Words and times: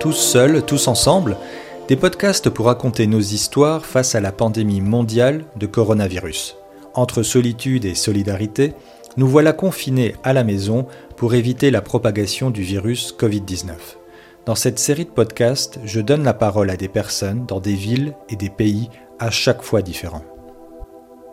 tous 0.00 0.12
seuls, 0.14 0.64
tous 0.64 0.88
ensemble, 0.88 1.36
des 1.86 1.94
podcasts 1.94 2.48
pour 2.48 2.66
raconter 2.66 3.06
nos 3.06 3.20
histoires 3.20 3.84
face 3.84 4.14
à 4.14 4.20
la 4.20 4.32
pandémie 4.32 4.80
mondiale 4.80 5.44
de 5.56 5.66
coronavirus. 5.66 6.56
Entre 6.94 7.22
solitude 7.22 7.84
et 7.84 7.94
solidarité, 7.94 8.72
nous 9.18 9.28
voilà 9.28 9.52
confinés 9.52 10.16
à 10.24 10.32
la 10.32 10.42
maison 10.42 10.86
pour 11.16 11.34
éviter 11.34 11.70
la 11.70 11.82
propagation 11.82 12.48
du 12.48 12.62
virus 12.62 13.14
Covid-19. 13.18 13.74
Dans 14.46 14.54
cette 14.54 14.78
série 14.78 15.04
de 15.04 15.10
podcasts, 15.10 15.78
je 15.84 16.00
donne 16.00 16.24
la 16.24 16.34
parole 16.34 16.70
à 16.70 16.76
des 16.76 16.88
personnes 16.88 17.44
dans 17.44 17.60
des 17.60 17.74
villes 17.74 18.14
et 18.30 18.36
des 18.36 18.50
pays 18.50 18.88
à 19.18 19.30
chaque 19.30 19.62
fois 19.62 19.82
différents. 19.82 20.24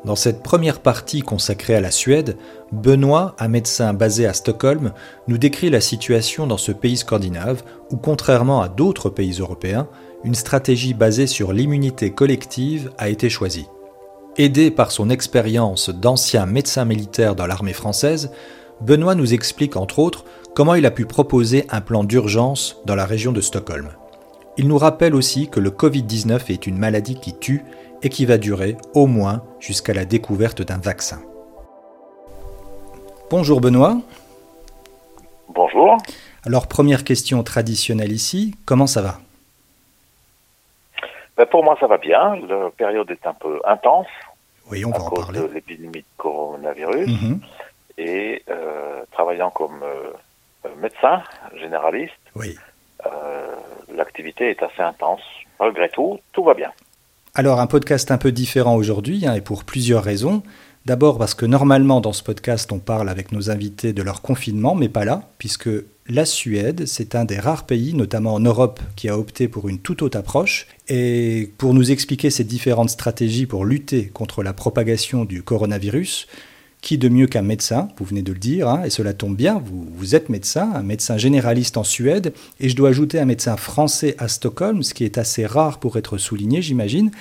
Dans 0.06 0.16
cette 0.16 0.44
première 0.44 0.80
partie 0.80 1.22
consacrée 1.22 1.76
à 1.76 1.82
la 1.82 1.92
Suède, 1.92 2.38
Benoît, 2.72 3.36
un 3.40 3.48
médecin 3.48 3.94
basé 3.94 4.26
à 4.26 4.34
Stockholm, 4.34 4.94
nous 5.28 5.38
décrit 5.38 5.70
la 5.70 5.82
situation 5.82 6.48
dans 6.48 6.58
ce 6.58 6.72
pays 6.72 6.98
scandinave 6.98 7.64
où, 7.92 7.98
contrairement 7.98 8.62
à 8.62 8.70
d'autres 8.70 9.10
pays 9.10 9.40
européens, 9.40 9.88
une 10.24 10.36
stratégie 10.36 10.94
basée 10.94 11.28
sur 11.28 11.52
l'immunité 11.52 12.12
collective 12.12 12.92
a 12.98 13.10
été 13.10 13.30
choisie. 13.30 13.68
Aidé 14.38 14.70
par 14.70 14.92
son 14.92 15.10
expérience 15.10 15.90
d'ancien 15.90 16.46
médecin 16.46 16.86
militaire 16.86 17.36
dans 17.36 17.48
l'armée 17.48 17.74
française, 17.74 18.32
Benoît 18.82 19.16
nous 19.16 19.34
explique 19.34 19.76
entre 19.76 20.00
autres 20.00 20.26
comment 20.54 20.76
il 20.76 20.86
a 20.86 20.92
pu 20.92 21.06
proposer 21.06 21.66
un 21.70 21.82
plan 21.82 22.04
d'urgence 22.04 22.78
dans 22.86 22.96
la 22.96 23.06
région 23.06 23.32
de 23.32 23.42
Stockholm. 23.42 23.90
Il 24.58 24.68
nous 24.68 24.78
rappelle 24.78 25.14
aussi 25.14 25.50
que 25.50 25.60
le 25.60 25.70
Covid-19 25.70 26.52
est 26.52 26.66
une 26.68 26.78
maladie 26.78 27.20
qui 27.20 27.38
tue 27.38 27.64
et 28.02 28.10
qui 28.10 28.26
va 28.26 28.38
durer 28.38 28.76
au 28.96 29.06
moins 29.06 29.44
jusqu'à 29.60 29.94
la 29.94 30.06
découverte 30.06 30.62
d'un 30.62 30.78
vaccin. 30.80 31.22
Bonjour 33.30 33.62
Benoît. 33.62 33.98
Bonjour. 35.50 35.98
Alors 36.46 36.68
première 36.68 37.04
question 37.04 37.44
traditionnelle 37.44 38.12
ici, 38.12 38.56
comment 38.66 38.88
ça 38.88 39.02
va? 39.02 39.20
Ben, 41.36 41.46
Pour 41.46 41.64
moi 41.64 41.78
ça 41.80 41.88
va 41.88 41.98
bien, 41.98 42.36
la 42.48 42.70
période 42.76 43.10
est 43.12 43.28
un 43.28 43.34
peu 43.34 43.60
intense. 43.66 44.08
Oui, 44.72 44.84
on 44.86 44.92
va 44.92 45.02
en 45.02 45.10
parler. 45.12 45.40
de 45.40 45.46
l'épidémie 45.54 46.00
de 46.00 46.06
coronavirus. 46.18 47.08
Mhm. 47.08 47.40
Et 48.00 48.44
euh, 48.50 49.02
travaillant 49.12 49.50
comme 49.52 49.82
euh, 49.84 50.70
médecin 50.82 51.22
généraliste, 51.56 52.14
Oui. 52.36 52.56
Euh, 53.06 53.56
l'activité 53.96 54.50
est 54.50 54.64
assez 54.64 54.82
intense. 54.82 55.22
Malgré 55.60 55.90
tout, 55.90 56.20
tout 56.34 56.44
va 56.44 56.54
bien. 56.54 56.72
Alors 57.34 57.60
un 57.60 57.68
podcast 57.68 58.10
un 58.12 58.18
peu 58.18 58.32
différent 58.32 58.76
aujourd'hui 58.76 59.26
hein, 59.28 59.36
et 59.36 59.42
pour 59.42 59.64
plusieurs 59.64 60.04
raisons. 60.04 60.44
D'abord 60.86 61.18
parce 61.18 61.34
que 61.34 61.46
normalement 61.46 62.00
dans 62.00 62.14
ce 62.14 62.24
podcast 62.24 62.72
on 62.72 62.80
parle 62.80 63.10
avec 63.10 63.32
nos 63.32 63.50
invités 63.52 63.94
de 63.94 64.02
leur 64.02 64.22
confinement, 64.22 64.74
mais 64.74 64.90
pas 64.90 65.06
là, 65.06 65.24
puisque 65.38 65.70
la 66.10 66.26
Suède, 66.26 66.86
c'est 66.86 67.16
un 67.16 67.26
des 67.26 67.38
rares 67.38 67.66
pays, 67.66 67.94
notamment 67.94 68.34
en 68.34 68.40
Europe, 68.40 68.80
qui 68.96 69.10
a 69.10 69.18
opté 69.18 69.50
pour 69.50 69.68
une 69.68 69.80
toute 69.80 70.02
autre 70.02 70.18
approche. 70.18 70.68
Et 70.88 71.52
pour 71.58 71.74
nous 71.74 71.92
expliquer 71.92 72.30
ces 72.30 72.46
différentes 72.46 72.90
stratégies 72.90 73.46
pour 73.46 73.66
lutter 73.66 74.08
contre 74.08 74.42
la 74.42 74.54
propagation 74.54 75.26
du 75.26 75.44
coronavirus, 75.44 76.28
qui 76.82 76.98
de 76.98 77.10
mieux 77.10 77.28
qu'un 77.28 77.42
médecin, 77.42 77.90
vous 77.98 78.06
venez 78.06 78.22
de 78.22 78.32
le 78.32 78.40
dire, 78.40 78.68
hein, 78.68 78.84
et 78.86 78.90
cela 78.90 79.14
tombe 79.14 79.36
bien, 79.36 79.62
vous, 79.64 80.16
êtes 80.16 80.30
médecin, 80.30 80.72
un 80.74 80.84
médecin 80.84 81.18
généraliste 81.18 81.78
en 81.78 81.84
Suède, 81.84 82.34
et 82.60 82.70
je 82.70 82.76
dois 82.76 82.90
ajouter 82.90 83.20
un 83.20 83.26
médecin 83.26 83.58
français 83.58 84.16
à 84.20 84.28
Stockholm, 84.28 84.84
ce 84.84 84.94
qui 84.94 85.04
est 85.04 85.18
assez 85.18 85.46
rare 85.46 85.80
pour 85.80 85.98
être 85.98 86.18
souligné, 86.18 86.62
j'imagine, 86.62 87.12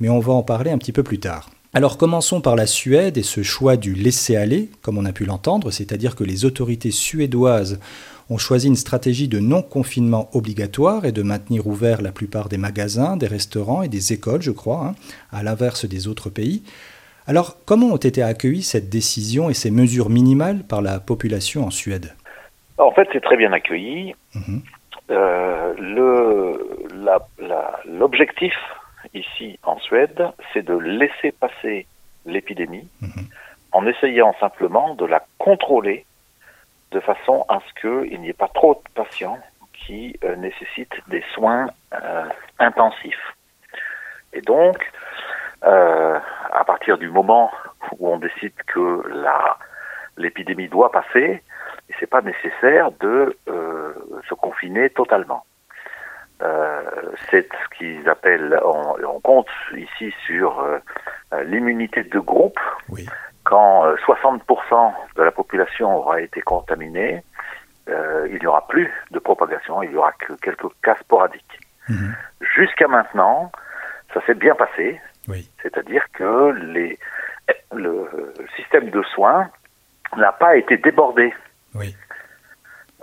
mais 0.00 0.08
on 0.08 0.20
va 0.20 0.32
en 0.32 0.42
parler 0.42 0.70
un 0.70 0.78
petit 0.78 0.92
peu 0.92 1.02
plus 1.02 1.18
tard. 1.18 1.50
Alors 1.74 1.96
commençons 1.96 2.42
par 2.42 2.54
la 2.54 2.66
Suède 2.66 3.16
et 3.16 3.22
ce 3.22 3.42
choix 3.42 3.78
du 3.78 3.94
laisser-aller, 3.94 4.70
comme 4.82 4.98
on 4.98 5.06
a 5.06 5.12
pu 5.12 5.24
l'entendre, 5.24 5.70
c'est-à-dire 5.70 6.16
que 6.16 6.24
les 6.24 6.44
autorités 6.44 6.90
suédoises 6.90 7.78
ont 8.28 8.36
choisi 8.38 8.66
une 8.66 8.76
stratégie 8.76 9.26
de 9.26 9.38
non-confinement 9.38 10.28
obligatoire 10.32 11.06
et 11.06 11.12
de 11.12 11.22
maintenir 11.22 11.66
ouverts 11.66 12.02
la 12.02 12.12
plupart 12.12 12.48
des 12.48 12.58
magasins, 12.58 13.16
des 13.16 13.26
restaurants 13.26 13.82
et 13.82 13.88
des 13.88 14.12
écoles, 14.12 14.42
je 14.42 14.50
crois, 14.50 14.88
hein, 14.88 14.94
à 15.32 15.42
l'inverse 15.42 15.86
des 15.86 16.08
autres 16.08 16.28
pays. 16.28 16.62
Alors, 17.26 17.56
comment 17.66 17.86
ont 17.88 17.96
été 17.96 18.22
accueillies 18.22 18.62
cette 18.62 18.88
décision 18.88 19.48
et 19.48 19.54
ces 19.54 19.70
mesures 19.70 20.10
minimales 20.10 20.64
par 20.68 20.82
la 20.82 20.98
population 20.98 21.64
en 21.64 21.70
Suède? 21.70 22.14
En 22.78 22.90
fait, 22.92 23.08
c'est 23.12 23.22
très 23.22 23.36
bien 23.36 23.52
accueilli. 23.52 24.14
Mhm. 24.34 24.62
Euh, 25.10 25.74
l'objectif 27.86 28.54
ici 29.14 29.58
en 29.62 29.78
Suède, 29.78 30.28
c'est 30.52 30.64
de 30.64 30.74
laisser 30.76 31.32
passer 31.32 31.86
l'épidémie 32.26 32.88
Mhm. 33.00 33.26
en 33.72 33.86
essayant 33.86 34.34
simplement 34.40 34.94
de 34.94 35.04
la 35.04 35.24
contrôler 35.38 36.04
de 36.92 37.00
façon 37.00 37.44
à 37.48 37.60
ce 37.60 37.80
qu'il 37.80 38.20
n'y 38.20 38.28
ait 38.28 38.34
pas 38.34 38.48
trop 38.48 38.74
de 38.74 38.90
patients 38.94 39.38
qui 39.86 40.16
euh, 40.24 40.36
nécessitent 40.36 41.00
des 41.08 41.24
soins 41.34 41.66
euh, 41.94 42.24
intensifs. 42.58 43.34
Et 44.32 44.40
donc, 44.42 44.76
euh, 45.64 46.18
à 46.52 46.64
partir 46.64 46.98
du 46.98 47.08
moment 47.08 47.50
où 47.98 48.08
on 48.12 48.18
décide 48.18 48.54
que 48.66 49.02
la 49.08 49.58
l'épidémie 50.18 50.68
doit 50.68 50.92
passer, 50.92 51.42
c'est 51.98 52.06
pas 52.06 52.20
nécessaire 52.20 52.90
de 53.00 53.36
euh, 53.48 53.94
se 54.28 54.34
confiner 54.34 54.90
totalement. 54.90 55.44
Euh, 56.42 56.82
c'est 57.30 57.48
ce 57.52 57.78
qu'ils 57.78 58.08
appellent, 58.08 58.58
on, 58.64 58.96
on 59.06 59.20
compte 59.20 59.48
ici 59.76 60.12
sur 60.26 60.60
euh, 60.60 60.78
euh, 61.32 61.44
l'immunité 61.44 62.02
de 62.02 62.18
groupe. 62.18 62.58
Oui. 62.88 63.06
Quand 63.44 63.86
euh, 63.86 63.96
60% 64.06 64.92
de 65.16 65.22
la 65.22 65.30
population 65.30 65.96
aura 65.96 66.20
été 66.20 66.40
contaminée, 66.40 67.22
euh, 67.88 68.28
il 68.30 68.38
n'y 68.38 68.46
aura 68.46 68.66
plus 68.66 68.92
de 69.10 69.18
propagation, 69.18 69.82
il 69.82 69.90
n'y 69.90 69.96
aura 69.96 70.12
que 70.12 70.32
quelques 70.34 70.68
cas 70.82 70.96
sporadiques. 71.00 71.60
Mhm. 71.88 72.14
Jusqu'à 72.40 72.88
maintenant, 72.88 73.50
ça 74.14 74.20
s'est 74.26 74.34
bien 74.34 74.54
passé, 74.54 75.00
Oui. 75.28 75.48
c'est-à-dire 75.62 76.04
que 76.12 76.50
les, 76.72 76.98
le 77.72 78.34
système 78.56 78.90
de 78.90 79.02
soins 79.14 79.48
n'a 80.16 80.32
pas 80.32 80.56
été 80.56 80.76
débordé. 80.76 81.32
Oui. 81.74 81.94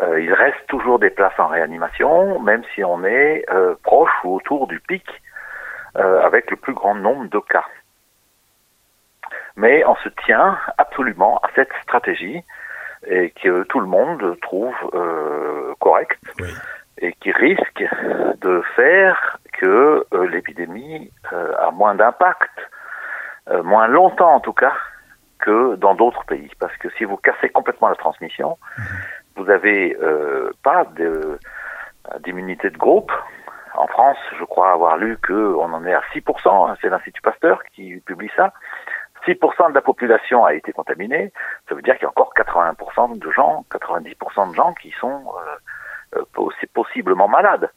Euh, 0.02 0.22
il 0.22 0.34
reste 0.34 0.66
toujours 0.68 1.00
des 1.00 1.10
places 1.10 1.38
en 1.40 1.48
réanimation, 1.48 2.40
même 2.40 2.64
si 2.74 2.84
on 2.84 3.04
est 3.04 3.46
euh, 3.50 3.76
proche 3.84 4.12
ou 4.24 4.36
autour 4.36 4.68
du 4.68 4.80
pic 4.80 5.06
euh, 5.98 6.22
avec 6.22 6.50
le 6.52 6.58
plus 6.58 6.74
grand 6.74 6.96
nombre 6.96 7.30
de 7.30 7.40
cas. 7.40 7.66
Mais 9.56 9.84
on 9.86 9.96
se 9.98 10.10
tient 10.26 10.58
absolument 10.78 11.38
à 11.40 11.50
cette 11.56 11.72
stratégie 11.84 12.42
et 13.08 13.32
que 13.32 13.64
tout 13.64 13.80
le 13.80 13.88
monde 13.88 14.38
trouve 14.42 14.76
correcte 15.80 16.20
Oui. 16.40 16.50
et 17.00 17.14
qui 17.14 17.32
risque 17.32 17.84
de 18.42 18.62
faire 18.76 19.39
que 19.60 20.06
euh, 20.14 20.28
l'épidémie 20.28 21.12
euh, 21.34 21.54
a 21.60 21.72
moins 21.72 21.96
d'impact, 21.96 22.58
euh, 23.50 23.62
moins 23.64 23.88
longtemps 23.88 24.34
en 24.36 24.40
tout 24.40 24.54
cas, 24.54 24.74
que 25.40 25.76
dans 25.76 25.96
d'autres 25.96 26.24
pays. 26.26 26.50
Parce 26.60 26.76
que 26.78 26.90
si 26.92 27.04
vous 27.04 27.18
cassez 27.18 27.50
complètement 27.50 27.90
la 27.90 27.96
transmission, 27.96 28.58
vous 29.36 29.50
avez 29.50 29.98
euh, 30.02 30.52
pas 30.64 30.86
d'immunité 32.20 32.70
de 32.70 32.78
groupe. 32.78 33.12
En 33.76 33.88
France, 33.88 34.18
je 34.40 34.44
crois 34.46 34.72
avoir 34.72 34.98
lu 34.98 35.18
qu'on 35.26 35.72
en 35.74 35.86
est 35.86 35.94
à 35.94 36.02
6%, 36.14 36.70
hein, 36.72 36.76
c'est 36.82 36.90
l'Institut 36.90 37.22
Pasteur 37.22 37.62
qui 37.74 38.02
publie 38.06 38.32
ça. 38.36 38.54
6% 39.28 39.70
de 39.70 39.76
la 39.76 39.82
population 39.82 40.46
a 40.46 40.54
été 40.54 40.72
contaminée, 40.72 41.32
ça 41.68 41.76
veut 41.76 41.82
dire 41.82 41.96
qu'il 41.96 42.04
y 42.04 42.06
a 42.06 42.10
encore 42.10 42.32
80% 42.38 43.20
de 43.20 43.32
gens, 43.32 43.66
90% 43.72 44.52
de 44.52 44.56
gens 44.56 44.74
qui 44.74 44.92
sont 45.00 45.26
possi- 46.34 46.68
possiblement 46.74 47.28
malades. 47.28 47.70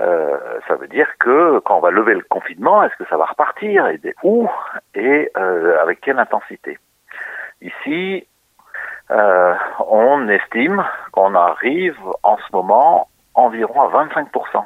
Euh, 0.00 0.38
ça 0.66 0.74
veut 0.74 0.88
dire 0.88 1.06
que 1.18 1.58
quand 1.60 1.76
on 1.76 1.80
va 1.80 1.90
lever 1.90 2.14
le 2.14 2.22
confinement, 2.22 2.82
est-ce 2.82 2.96
que 2.96 3.08
ça 3.08 3.16
va 3.16 3.26
repartir 3.26 3.86
et 3.86 4.00
où 4.22 4.48
et 4.94 5.30
euh, 5.36 5.80
avec 5.80 6.00
quelle 6.00 6.18
intensité? 6.18 6.78
Ici, 7.60 8.26
euh, 9.10 9.54
on 9.86 10.28
estime 10.28 10.84
qu'on 11.12 11.34
arrive 11.34 11.98
en 12.22 12.38
ce 12.38 12.52
moment 12.52 13.08
environ 13.34 13.82
à 13.82 14.04
25% 14.06 14.64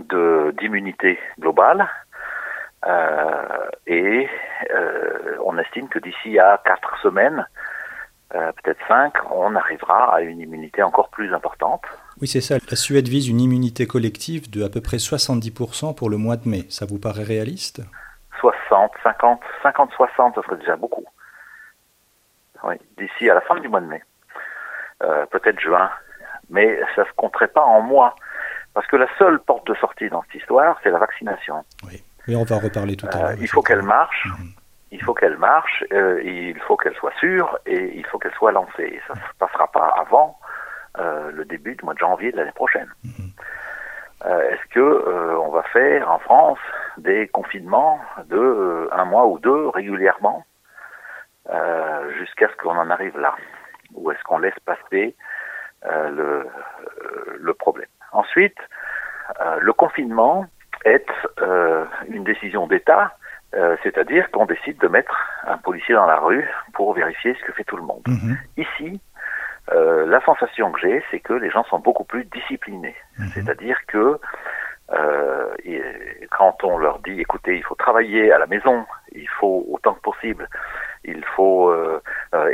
de 0.00 0.54
d'immunité 0.58 1.18
globale 1.38 1.88
euh, 2.86 3.68
et 3.86 4.28
euh, 4.70 5.36
on 5.44 5.58
estime 5.58 5.88
que 5.88 5.98
d'ici 5.98 6.38
à 6.38 6.60
quatre 6.64 6.98
semaines, 7.02 7.46
euh, 8.34 8.50
peut-être 8.62 8.80
cinq, 8.88 9.14
on 9.30 9.54
arrivera 9.54 10.14
à 10.16 10.20
une 10.20 10.40
immunité 10.40 10.82
encore 10.82 11.10
plus 11.10 11.32
importante. 11.34 11.84
Oui, 12.22 12.28
c'est 12.28 12.40
ça. 12.40 12.54
La 12.70 12.76
Suède 12.76 13.08
vise 13.08 13.28
une 13.28 13.40
immunité 13.40 13.86
collective 13.86 14.48
de 14.48 14.64
à 14.64 14.68
peu 14.70 14.80
près 14.80 14.96
70% 14.98 15.94
pour 15.94 16.08
le 16.08 16.16
mois 16.16 16.36
de 16.36 16.48
mai. 16.48 16.64
Ça 16.70 16.86
vous 16.86 16.98
paraît 16.98 17.24
réaliste? 17.24 17.82
60, 18.40 18.92
50, 19.02 19.40
50, 19.62 19.90
60, 19.92 20.34
ça 20.36 20.42
serait 20.42 20.56
déjà 20.56 20.76
beaucoup. 20.76 21.04
Oui, 22.64 22.76
d'ici 22.96 23.28
à 23.28 23.34
la 23.34 23.40
fin 23.40 23.58
du 23.58 23.68
mois 23.68 23.80
de 23.80 23.86
mai. 23.86 24.02
Euh, 25.02 25.26
peut-être 25.26 25.58
juin. 25.60 25.90
Mais 26.48 26.78
ça 26.94 27.04
se 27.04 27.10
compterait 27.16 27.48
pas 27.48 27.62
en 27.64 27.80
mois. 27.82 28.14
Parce 28.74 28.86
que 28.86 28.96
la 28.96 29.08
seule 29.18 29.40
porte 29.40 29.66
de 29.66 29.74
sortie 29.74 30.08
dans 30.08 30.22
cette 30.22 30.40
histoire, 30.42 30.78
c'est 30.82 30.90
la 30.90 30.98
vaccination. 30.98 31.64
Oui. 31.88 32.02
Et 32.28 32.36
on 32.36 32.44
va 32.44 32.56
en 32.56 32.60
reparler 32.60 32.96
tout 32.96 33.06
à 33.12 33.16
Euh, 33.16 33.22
l'heure. 33.30 33.32
il 33.40 33.48
faut 33.48 33.62
qu'elle 33.62 33.82
marche. 33.82 34.26
Mhm. 34.26 34.48
Il 34.92 35.02
faut 35.02 35.14
qu'elle 35.14 35.38
marche, 35.38 35.84
euh, 35.92 36.22
il 36.22 36.58
faut 36.68 36.76
qu'elle 36.76 36.94
soit 36.94 37.12
sûre 37.18 37.58
et 37.66 37.96
il 37.98 38.06
faut 38.06 38.18
qu'elle 38.18 38.34
soit 38.34 38.52
lancée. 38.52 38.84
Et 38.94 39.00
ça 39.08 39.14
ne 39.14 39.18
se 39.18 39.34
passera 39.38 39.66
pas 39.72 39.92
avant 39.98 40.38
le 40.98 41.44
début 41.44 41.74
du 41.74 41.84
mois 41.84 41.94
de 41.94 41.98
janvier 41.98 42.32
de 42.32 42.36
l'année 42.36 42.52
prochaine. 42.52 42.88
Est-ce 44.24 44.74
que 44.74 45.36
on 45.38 45.50
va 45.50 45.62
faire 45.64 46.10
en 46.10 46.18
France 46.18 46.58
des 46.98 47.28
confinements 47.28 47.98
de 48.26 48.88
un 48.92 49.04
mois 49.04 49.26
ou 49.26 49.38
deux 49.38 49.68
régulièrement 49.68 50.44
jusqu'à 52.18 52.48
ce 52.48 52.56
qu'on 52.56 52.76
en 52.76 52.90
arrive 52.90 53.18
là? 53.18 53.34
Ou 53.94 54.10
est-ce 54.10 54.22
qu'on 54.22 54.38
laisse 54.38 54.58
passer 54.64 55.16
le, 55.84 56.46
le 57.40 57.54
problème? 57.54 57.88
Ensuite, 58.12 58.58
le 59.60 59.72
confinement 59.72 60.46
est 60.84 61.08
une 62.08 62.24
décision 62.24 62.66
d'État 62.66 63.12
euh, 63.54 63.76
c'est-à-dire 63.82 64.30
qu'on 64.30 64.46
décide 64.46 64.78
de 64.78 64.88
mettre 64.88 65.14
un 65.46 65.58
policier 65.58 65.94
dans 65.94 66.06
la 66.06 66.16
rue 66.16 66.48
pour 66.72 66.94
vérifier 66.94 67.34
ce 67.38 67.44
que 67.44 67.52
fait 67.52 67.64
tout 67.64 67.76
le 67.76 67.82
monde. 67.82 68.02
Mhm. 68.06 68.38
Ici, 68.56 69.00
euh, 69.70 70.06
la 70.06 70.20
sensation 70.24 70.72
que 70.72 70.80
j'ai, 70.80 71.02
c'est 71.10 71.20
que 71.20 71.34
les 71.34 71.50
gens 71.50 71.64
sont 71.64 71.78
beaucoup 71.78 72.04
plus 72.04 72.24
disciplinés. 72.24 72.96
Mhm. 73.18 73.28
C'est-à-dire 73.34 73.78
que 73.86 74.18
euh, 74.92 75.54
quand 76.36 76.64
on 76.64 76.78
leur 76.78 76.98
dit, 77.00 77.20
écoutez, 77.20 77.56
il 77.56 77.62
faut 77.62 77.76
travailler 77.76 78.32
à 78.32 78.38
la 78.38 78.46
maison, 78.46 78.84
il 79.12 79.28
faut 79.28 79.64
autant 79.70 79.94
que 79.94 80.00
possible 80.00 80.48
il 81.04 81.24
faut 81.34 81.68
euh, 81.68 82.00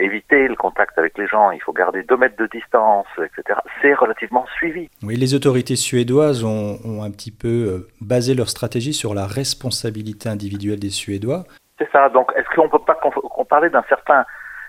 éviter 0.00 0.49
le 0.49 0.56
contact 0.56 0.96
avec 0.99 1.19
les 1.19 1.26
gens, 1.26 1.50
il 1.50 1.60
faut 1.60 1.72
garder 1.72 2.02
deux 2.02 2.16
mètres 2.16 2.37
de 2.37 2.46
distance, 2.46 3.06
etc. 3.19 3.58
C'est 3.82 3.93
relativement 3.94 4.46
suivi. 4.56 4.88
Oui, 5.02 5.16
les 5.16 5.34
autorités 5.34 5.76
suédoises 5.76 6.44
ont, 6.44 6.78
ont 6.84 7.02
un 7.02 7.10
petit 7.10 7.31
peu 7.31 7.87
basé 8.00 8.34
leur 8.34 8.49
stratégie 8.49 8.94
sur 8.94 9.14
la 9.14 9.26
responsabilité 9.26 10.28
individuelle 10.28 10.81
des 10.81 10.90
Suédois. 10.90 11.44
C'est 11.78 11.90
ça. 11.93 12.08
Donc, 12.08 12.32
est-ce 12.37 12.49
qu'on 12.55 12.64
ne 12.64 12.70
peut 12.70 12.78
pas 12.78 12.94
qu'on 12.94 13.44
parler 13.44 13.70
d'un 13.70 13.84
certain 13.88 14.25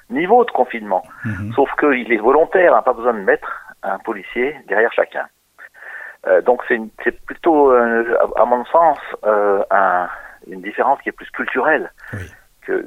niveau 0.10 0.44
de 0.46 0.52
confinement 0.52 1.04
mhm. 1.26 1.54
Sauf 1.54 1.70
qu'il 1.80 2.12
est 2.12 2.18
volontaire, 2.18 2.74
n'a 2.74 2.82
pas 2.82 2.94
besoin 2.94 3.14
de 3.14 3.20
mettre 3.20 3.74
un 3.84 4.00
policier 4.00 4.56
derrière 4.68 4.92
chacun. 4.94 5.26
Euh, 6.28 6.42
donc, 6.42 6.62
c'est 6.68 7.26
plutôt, 7.26 7.72
à 7.72 8.46
mon 8.46 8.66
sens, 8.66 8.98
un, 9.24 10.10
une 10.48 10.62
différence 10.62 11.02
qui 11.02 11.10
est 11.10 11.14
plus 11.14 11.30
culturelle. 11.32 11.92
Oui 12.14 12.20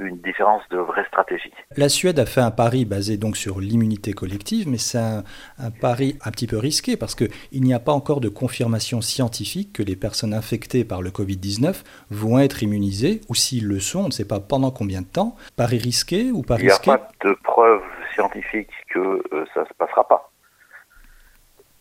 une 0.00 0.18
différence 0.18 0.62
de 0.70 0.78
vraie 0.78 1.04
stratégie. 1.06 1.52
La 1.76 1.88
Suède 1.88 2.18
a 2.18 2.26
fait 2.26 2.40
un 2.40 2.50
pari 2.50 2.84
basé 2.84 3.16
donc 3.16 3.36
sur 3.36 3.60
l'immunité 3.60 4.12
collective, 4.12 4.68
mais 4.68 4.78
c'est 4.78 4.98
un, 4.98 5.22
pari 5.80 6.18
un 6.24 6.30
petit 6.30 6.46
peu 6.46 6.58
risqué 6.58 6.96
parce 6.96 7.14
qu'il 7.14 7.62
n'y 7.62 7.74
a 7.74 7.78
pas 7.78 7.92
encore 7.92 8.20
de 8.20 8.28
confirmation 8.28 9.00
scientifique 9.00 9.72
que 9.72 9.82
les 9.82 9.96
personnes 9.96 10.34
infectées 10.34 10.84
par 10.84 11.02
le 11.02 11.10
Covid-19 11.10 11.82
vont 12.10 12.38
être 12.38 12.62
immunisées, 12.62 13.20
ou 13.28 13.34
s'ils 13.34 13.66
le 13.66 13.80
sont, 13.80 14.00
on 14.00 14.06
ne 14.06 14.12
sait 14.12 14.28
pas 14.28 14.40
pendant 14.40 14.70
combien 14.70 15.00
de 15.02 15.06
temps. 15.06 15.36
Pari 15.56 15.78
risqué 15.78 16.30
ou 16.30 16.42
pas 16.42 16.56
risqué 16.56 16.86
Il 16.86 16.88
n'y 16.88 16.94
a 16.94 16.98
pas 16.98 17.08
de 17.24 17.34
preuve 17.42 17.82
scientifique 18.14 18.70
que 18.90 18.98
euh, 18.98 19.44
ça 19.54 19.60
ne 19.60 19.66
se 19.66 19.74
passera 19.74 20.06
pas. 20.06 20.30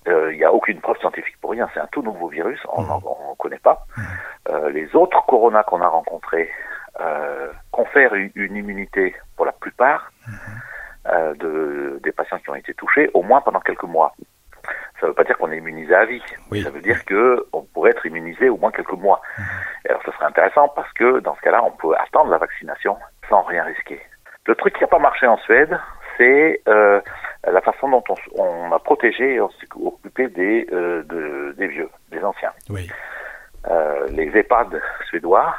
Euh, 0.07 0.33
il 0.33 0.37
n'y 0.37 0.43
a 0.43 0.51
aucune 0.51 0.79
preuve 0.81 0.97
scientifique 0.97 1.39
pour 1.39 1.51
rien. 1.51 1.69
C'est 1.73 1.79
un 1.79 1.87
tout 1.91 2.01
nouveau 2.01 2.27
virus, 2.27 2.59
on 2.73 2.81
ne 2.81 2.87
mmh. 2.87 3.01
connaît 3.37 3.59
pas. 3.59 3.85
Mmh. 3.95 4.01
Euh, 4.49 4.69
les 4.71 4.95
autres 4.95 5.23
coronas 5.27 5.63
qu'on 5.63 5.81
a 5.81 5.87
rencontrés 5.87 6.49
euh, 7.01 7.51
confère 7.71 8.13
une, 8.13 8.55
immunité 8.55 9.15
pour 9.35 9.45
la 9.45 9.51
plupart 9.51 10.11
mhm. 10.27 10.33
euh, 11.07 11.33
de, 11.35 11.99
des 12.03 12.11
patients 12.11 12.39
qui 12.39 12.49
ont 12.49 12.55
été 12.55 12.73
touchés, 12.73 13.09
au 13.13 13.23
moins 13.23 13.41
pendant 13.41 13.59
quelques 13.59 13.83
mois. 13.83 14.13
Ça 14.99 15.07
ne 15.07 15.11
veut 15.11 15.15
pas 15.15 15.23
dire 15.23 15.37
qu'on 15.37 15.51
est 15.51 15.57
immunisé 15.57 15.95
à 15.95 16.05
vie. 16.05 16.21
Ça 16.61 16.69
veut 16.69 16.81
dire 16.81 17.03
qu'on 17.05 17.63
pourrait 17.73 17.89
être 17.91 18.05
immunisé 18.05 18.49
au 18.49 18.57
moins 18.57 18.71
quelques 18.71 18.91
mois. 18.93 19.21
Mhm. 19.37 19.45
Et 19.85 19.89
alors, 19.89 20.01
ce 20.05 20.11
serait 20.11 20.25
intéressant 20.25 20.67
parce 20.69 20.91
que 20.93 21.19
dans 21.19 21.35
ce 21.35 21.41
cas-là, 21.41 21.63
on 21.63 21.71
peut 21.71 21.95
attendre 21.97 22.29
la 22.29 22.37
vaccination 22.37 22.97
sans 23.27 23.41
rien 23.41 23.63
risquer. 23.63 23.99
Le 24.45 24.55
truc 24.55 24.75
qui 24.75 24.81
n'a 24.81 24.87
pas 24.87 24.99
marché 24.99 25.25
en 25.25 25.37
Suède, 25.37 25.77
c'est 26.17 26.61
euh, 26.67 27.01
la 27.43 27.61
façon 27.61 27.89
dont 27.89 28.03
on, 28.09 28.15
on, 28.43 28.71
a 28.71 28.79
protégé 28.79 29.35
et 29.35 29.41
on 29.41 29.49
s'est 29.51 29.67
occupé 29.75 30.27
des, 30.27 30.67
euh, 30.71 31.03
de, 31.03 31.55
des 31.57 31.67
vieux, 31.67 31.89
des 32.11 32.23
anciens. 32.23 32.51
Oui. 32.69 32.89
Euh, 33.69 34.07
les 34.09 34.35
EHPAD 34.35 34.81
suédois 35.07 35.55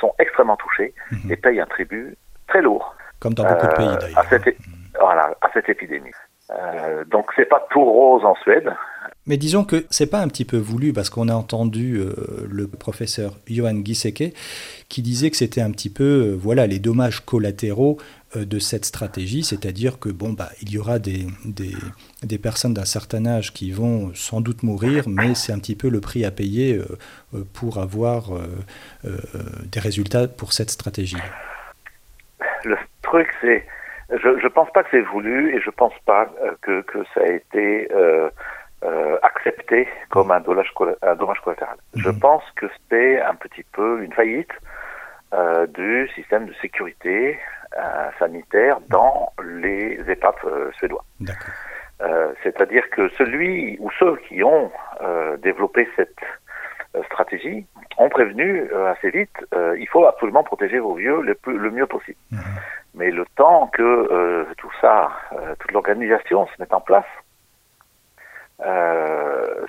sont 0.00 0.12
extrêmement 0.18 0.56
touchés 0.56 0.94
mhm. 1.10 1.32
et 1.32 1.36
payent 1.36 1.60
un 1.60 1.66
tribut 1.66 2.16
très 2.48 2.62
lourd. 2.62 2.94
Comme 3.20 3.34
dans 3.34 3.44
beaucoup 3.44 3.66
de 3.66 3.74
pays 3.74 3.86
euh, 3.88 3.96
d'ailleurs. 3.96 4.18
À 4.18 4.24
cette, 4.24 4.56
voilà, 5.00 5.34
à 5.40 5.50
cette 5.52 5.68
épidémie. 5.68 6.12
Euh, 6.50 7.04
donc 7.04 7.30
c'est 7.34 7.46
pas 7.46 7.66
tout 7.70 7.84
rose 7.84 8.24
en 8.24 8.34
Suède. 8.36 8.72
Mais 9.26 9.36
disons 9.36 9.64
que 9.64 9.86
c'est 9.90 10.06
pas 10.10 10.20
un 10.20 10.28
petit 10.28 10.44
peu 10.44 10.56
voulu 10.56 10.92
parce 10.92 11.10
qu'on 11.10 11.28
a 11.28 11.34
entendu 11.34 12.00
le 12.48 12.68
professeur 12.68 13.36
Johan 13.48 13.82
Giseke 13.84 14.32
qui 14.88 15.02
disait 15.02 15.30
que 15.30 15.36
c'était 15.36 15.60
un 15.60 15.72
petit 15.72 15.90
peu 15.90 16.36
voilà 16.38 16.68
les 16.68 16.78
dommages 16.78 17.24
collatéraux 17.24 17.98
euh, 18.36 18.44
de 18.44 18.58
cette 18.58 18.84
stratégie, 18.84 19.44
c'est-à-dire 19.44 19.98
que 19.98 20.08
bon, 20.08 20.32
bah, 20.32 20.48
il 20.60 20.72
y 20.72 20.78
aura 20.78 20.98
des, 20.98 21.26
personnes 22.42 22.74
d'un 22.74 22.84
certain 22.84 23.24
âge 23.26 23.52
qui 23.52 23.70
vont 23.70 24.12
sans 24.14 24.40
doute 24.40 24.62
mourir, 24.62 25.04
mais 25.08 25.34
c'est 25.34 25.52
un 25.52 25.58
petit 25.58 25.76
peu 25.76 25.88
le 25.88 26.00
prix 26.00 26.24
à 26.24 26.30
payer 26.30 26.76
euh, 26.76 26.84
euh, 27.34 27.44
pour 27.54 27.78
avoir 27.78 28.30
des 29.04 29.80
résultats 29.80 30.28
pour 30.28 30.52
cette 30.52 30.70
stratégie. 30.70 31.16
Le 32.64 32.76
truc, 33.02 33.28
c'est, 33.40 33.64
je 34.10 34.28
ne 34.28 34.48
pense 34.48 34.70
pas 34.72 34.82
que 34.82 34.88
c'est 34.90 35.02
voulu 35.02 35.54
et 35.56 35.60
je 35.60 35.70
pense 35.70 35.94
pas 36.04 36.28
que, 36.62 36.82
ça 37.14 37.20
a 37.20 37.32
été 37.32 37.88
accepté 39.22 39.88
comme 40.10 40.30
un 40.30 40.40
dommage, 40.40 40.72
un 41.02 41.14
dommage 41.16 41.40
collatéral. 41.40 41.76
Je 41.96 42.08
mhm. 42.08 42.20
pense 42.20 42.42
que 42.54 42.66
c'est 42.88 43.20
un 43.20 43.34
petit 43.34 43.64
peu 43.72 44.02
une 44.02 44.12
faillite 44.12 44.52
du 45.74 46.08
système 46.14 46.46
de 46.46 46.54
sécurité 46.62 47.38
euh, 47.76 48.10
sanitaire 48.18 48.78
dans 48.88 49.32
les 49.44 50.00
EHPAD 50.08 50.34
euh, 50.44 50.70
suédois. 50.78 51.04
Euh, 52.00 52.32
c'est-à-dire 52.42 52.88
que 52.90 53.10
celui 53.18 53.76
ou 53.80 53.90
ceux 53.98 54.16
qui 54.28 54.42
ont 54.42 54.70
développé 55.42 55.86
cette 55.96 56.20
stratégie 57.04 57.66
ont 57.98 58.08
prévenu 58.08 58.70
assez 58.86 59.10
vite 59.10 59.36
il 59.76 59.86
faut 59.88 60.06
absolument 60.06 60.42
protéger 60.42 60.78
vos 60.78 60.94
vieux 60.94 61.20
le, 61.20 61.34
plus, 61.34 61.58
le 61.58 61.70
mieux 61.70 61.86
possible. 61.86 62.18
Mhm. 62.30 62.40
Mais 62.94 63.10
le 63.10 63.26
temps 63.36 63.66
que 63.66 64.46
tout 64.56 64.72
ça, 64.80 65.10
toute 65.58 65.72
l'organisation 65.72 66.46
se 66.46 66.52
mette 66.58 66.72
en 66.72 66.80
place, 66.80 67.04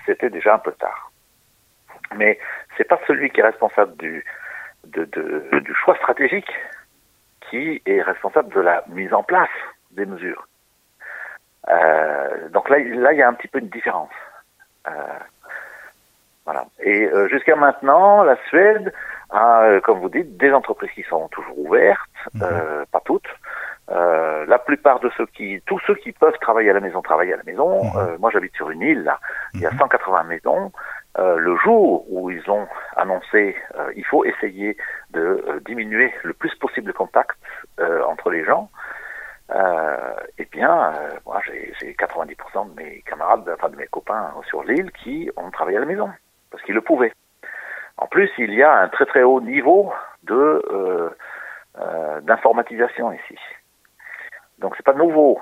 c'était 0.06 0.30
déjà 0.30 0.56
un 0.56 0.60
peu 0.60 0.72
tard. 0.74 1.12
Mais 2.16 2.40
c'est 2.78 2.88
pas 2.88 3.00
celui 3.08 3.30
qui 3.30 3.42
est 3.42 3.44
responsable 3.44 3.96
du, 3.98 4.24
de, 4.86 5.06
du 5.60 5.74
choix 5.76 5.96
stratégique 5.96 6.50
qui 7.50 7.82
est 7.86 8.02
responsable 8.02 8.54
de 8.54 8.62
la 8.62 8.84
mise 8.88 9.14
en 9.14 9.24
place 9.24 9.50
des 9.92 10.06
mesures. 10.06 10.48
Euh, 11.70 12.50
donc 12.50 12.70
là, 12.70 12.78
là, 12.80 13.14
il 13.14 13.20
y 13.20 13.22
a 13.22 13.28
un 13.28 13.34
petit 13.34 13.48
peu 13.48 13.60
une 13.60 13.70
différence. 13.70 14.12
Euh, 14.88 14.92
voilà. 16.46 16.66
Et 16.80 17.06
euh, 17.06 17.28
jusqu'à 17.28 17.56
maintenant, 17.56 18.24
la 18.24 18.38
Suède 18.48 18.94
a, 19.30 19.64
euh, 19.64 19.82
comme 19.82 20.00
vous 20.00 20.10
dites, 20.10 20.38
des 20.38 20.52
entreprises 20.52 20.92
qui 20.92 21.04
sont 21.04 21.28
toujours 21.30 21.60
ouvertes, 21.60 22.10
mhm. 22.34 22.42
euh, 22.44 22.86
pas 22.92 23.02
toutes. 23.06 23.28
la 23.90 24.60
plupart 24.60 25.00
de 25.00 25.10
ceux 25.18 25.26
qui, 25.28 25.62
tous 25.66 25.80
ceux 25.86 25.96
qui 25.96 26.12
peuvent 26.12 26.38
travailler 26.40 26.70
à 26.70 26.74
la 26.74 26.80
maison 26.80 27.02
travaillent 27.02 27.34
à 27.34 27.38
la 27.38 27.44
maison. 27.44 27.84
Mhm. 27.84 28.18
moi, 28.20 28.30
j'habite 28.32 28.56
sur 28.56 28.70
une 28.70 28.82
île, 28.82 29.04
là. 29.04 29.20
Il 29.54 29.62
y 29.62 29.66
a 29.66 29.72
180 29.72 30.24
mhm. 30.24 30.30
maisons. 30.30 30.72
Euh, 31.20 31.38
le 31.38 31.58
jour 31.58 32.06
où 32.12 32.30
ils 32.30 32.48
ont 32.50 32.68
annoncé 32.96 33.56
euh, 33.76 33.92
il 33.96 34.06
faut 34.06 34.24
essayer 34.24 34.78
de 35.12 35.20
euh, 35.20 35.60
diminuer 35.66 36.14
le 36.24 36.34
plus 36.34 36.54
possible 36.56 36.88
le 36.88 36.94
contact 36.94 37.38
entre 38.08 38.32
les 38.32 38.44
gens, 38.44 38.70
eh 39.54 40.46
bien, 40.52 40.94
moi 41.26 41.40
j'ai 41.46 41.94
90% 41.94 42.72
de 42.72 42.82
mes 42.82 43.04
camarades, 43.06 43.48
enfin 43.54 43.70
de 43.70 43.76
mes 43.76 43.86
copains 43.86 44.34
sur 44.48 44.64
l'île 44.64 44.92
qui 44.92 45.30
ont 45.38 45.52
travaillé 45.52 45.78
à 45.78 45.82
la 45.82 45.86
maison 45.86 46.10
parce 46.50 46.64
qu'ils 46.64 46.74
le 46.74 46.82
pouvaient. 46.82 47.14
En 47.98 48.08
plus, 48.08 48.30
il 48.38 48.54
y 48.54 48.64
a 48.64 48.74
un 48.74 48.90
très 48.90 49.06
très 49.06 49.24
haut 49.24 49.42
niveau 49.42 49.92
de 50.24 51.12
d'informatisation 52.24 53.12
ici. 53.12 53.38
Donc 54.60 54.74
c'est 54.76 54.86
pas 54.86 54.94
nouveau. 54.94 55.40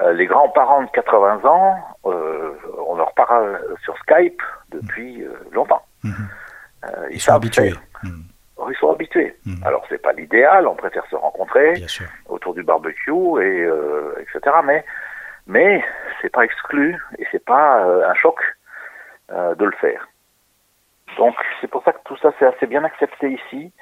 Euh, 0.00 0.12
les 0.14 0.26
grands-parents 0.26 0.82
de 0.84 0.90
80 0.90 1.44
ans, 1.44 1.76
euh, 2.06 2.54
on 2.88 2.96
leur 2.96 3.12
parle 3.12 3.60
sur 3.84 3.96
Skype 3.98 4.40
depuis 4.70 5.22
euh, 5.22 5.34
longtemps. 5.52 5.84
Mhm. 6.02 6.28
ils, 7.10 7.20
sont 7.20 7.34
habitués. 7.34 7.74
Mhm. 8.02 8.24
Oh, 8.56 8.68
ils 8.70 8.76
sont 8.76 8.90
habitués. 8.90 9.36
Mhm. 9.44 9.62
Alors 9.64 9.84
c'est 9.88 10.00
pas 10.00 10.12
l'idéal, 10.12 10.66
on 10.66 10.74
préfère 10.74 11.04
se 11.06 11.16
rencontrer 11.16 11.74
autour 12.28 12.54
du 12.54 12.62
barbecue 12.62 13.42
et 13.42 13.68
etc. 14.20 14.56
Mais 14.64 14.84
mais 15.46 15.84
c'est 16.20 16.30
pas 16.30 16.44
exclu 16.44 16.96
et 17.18 17.26
c'est 17.30 17.44
pas 17.44 17.84
un 17.84 18.14
choc 18.14 18.36
de 19.30 19.64
le 19.64 19.72
faire. 19.72 20.08
Donc 21.16 21.34
c'est 21.60 21.68
pour 21.68 21.82
ça 21.84 21.92
que 21.92 21.98
tout 22.04 22.16
ça 22.18 22.32
c'est 22.38 22.46
assez 22.46 22.66
bien 22.66 22.84
accepté 22.84 23.32
ici. 23.32 23.72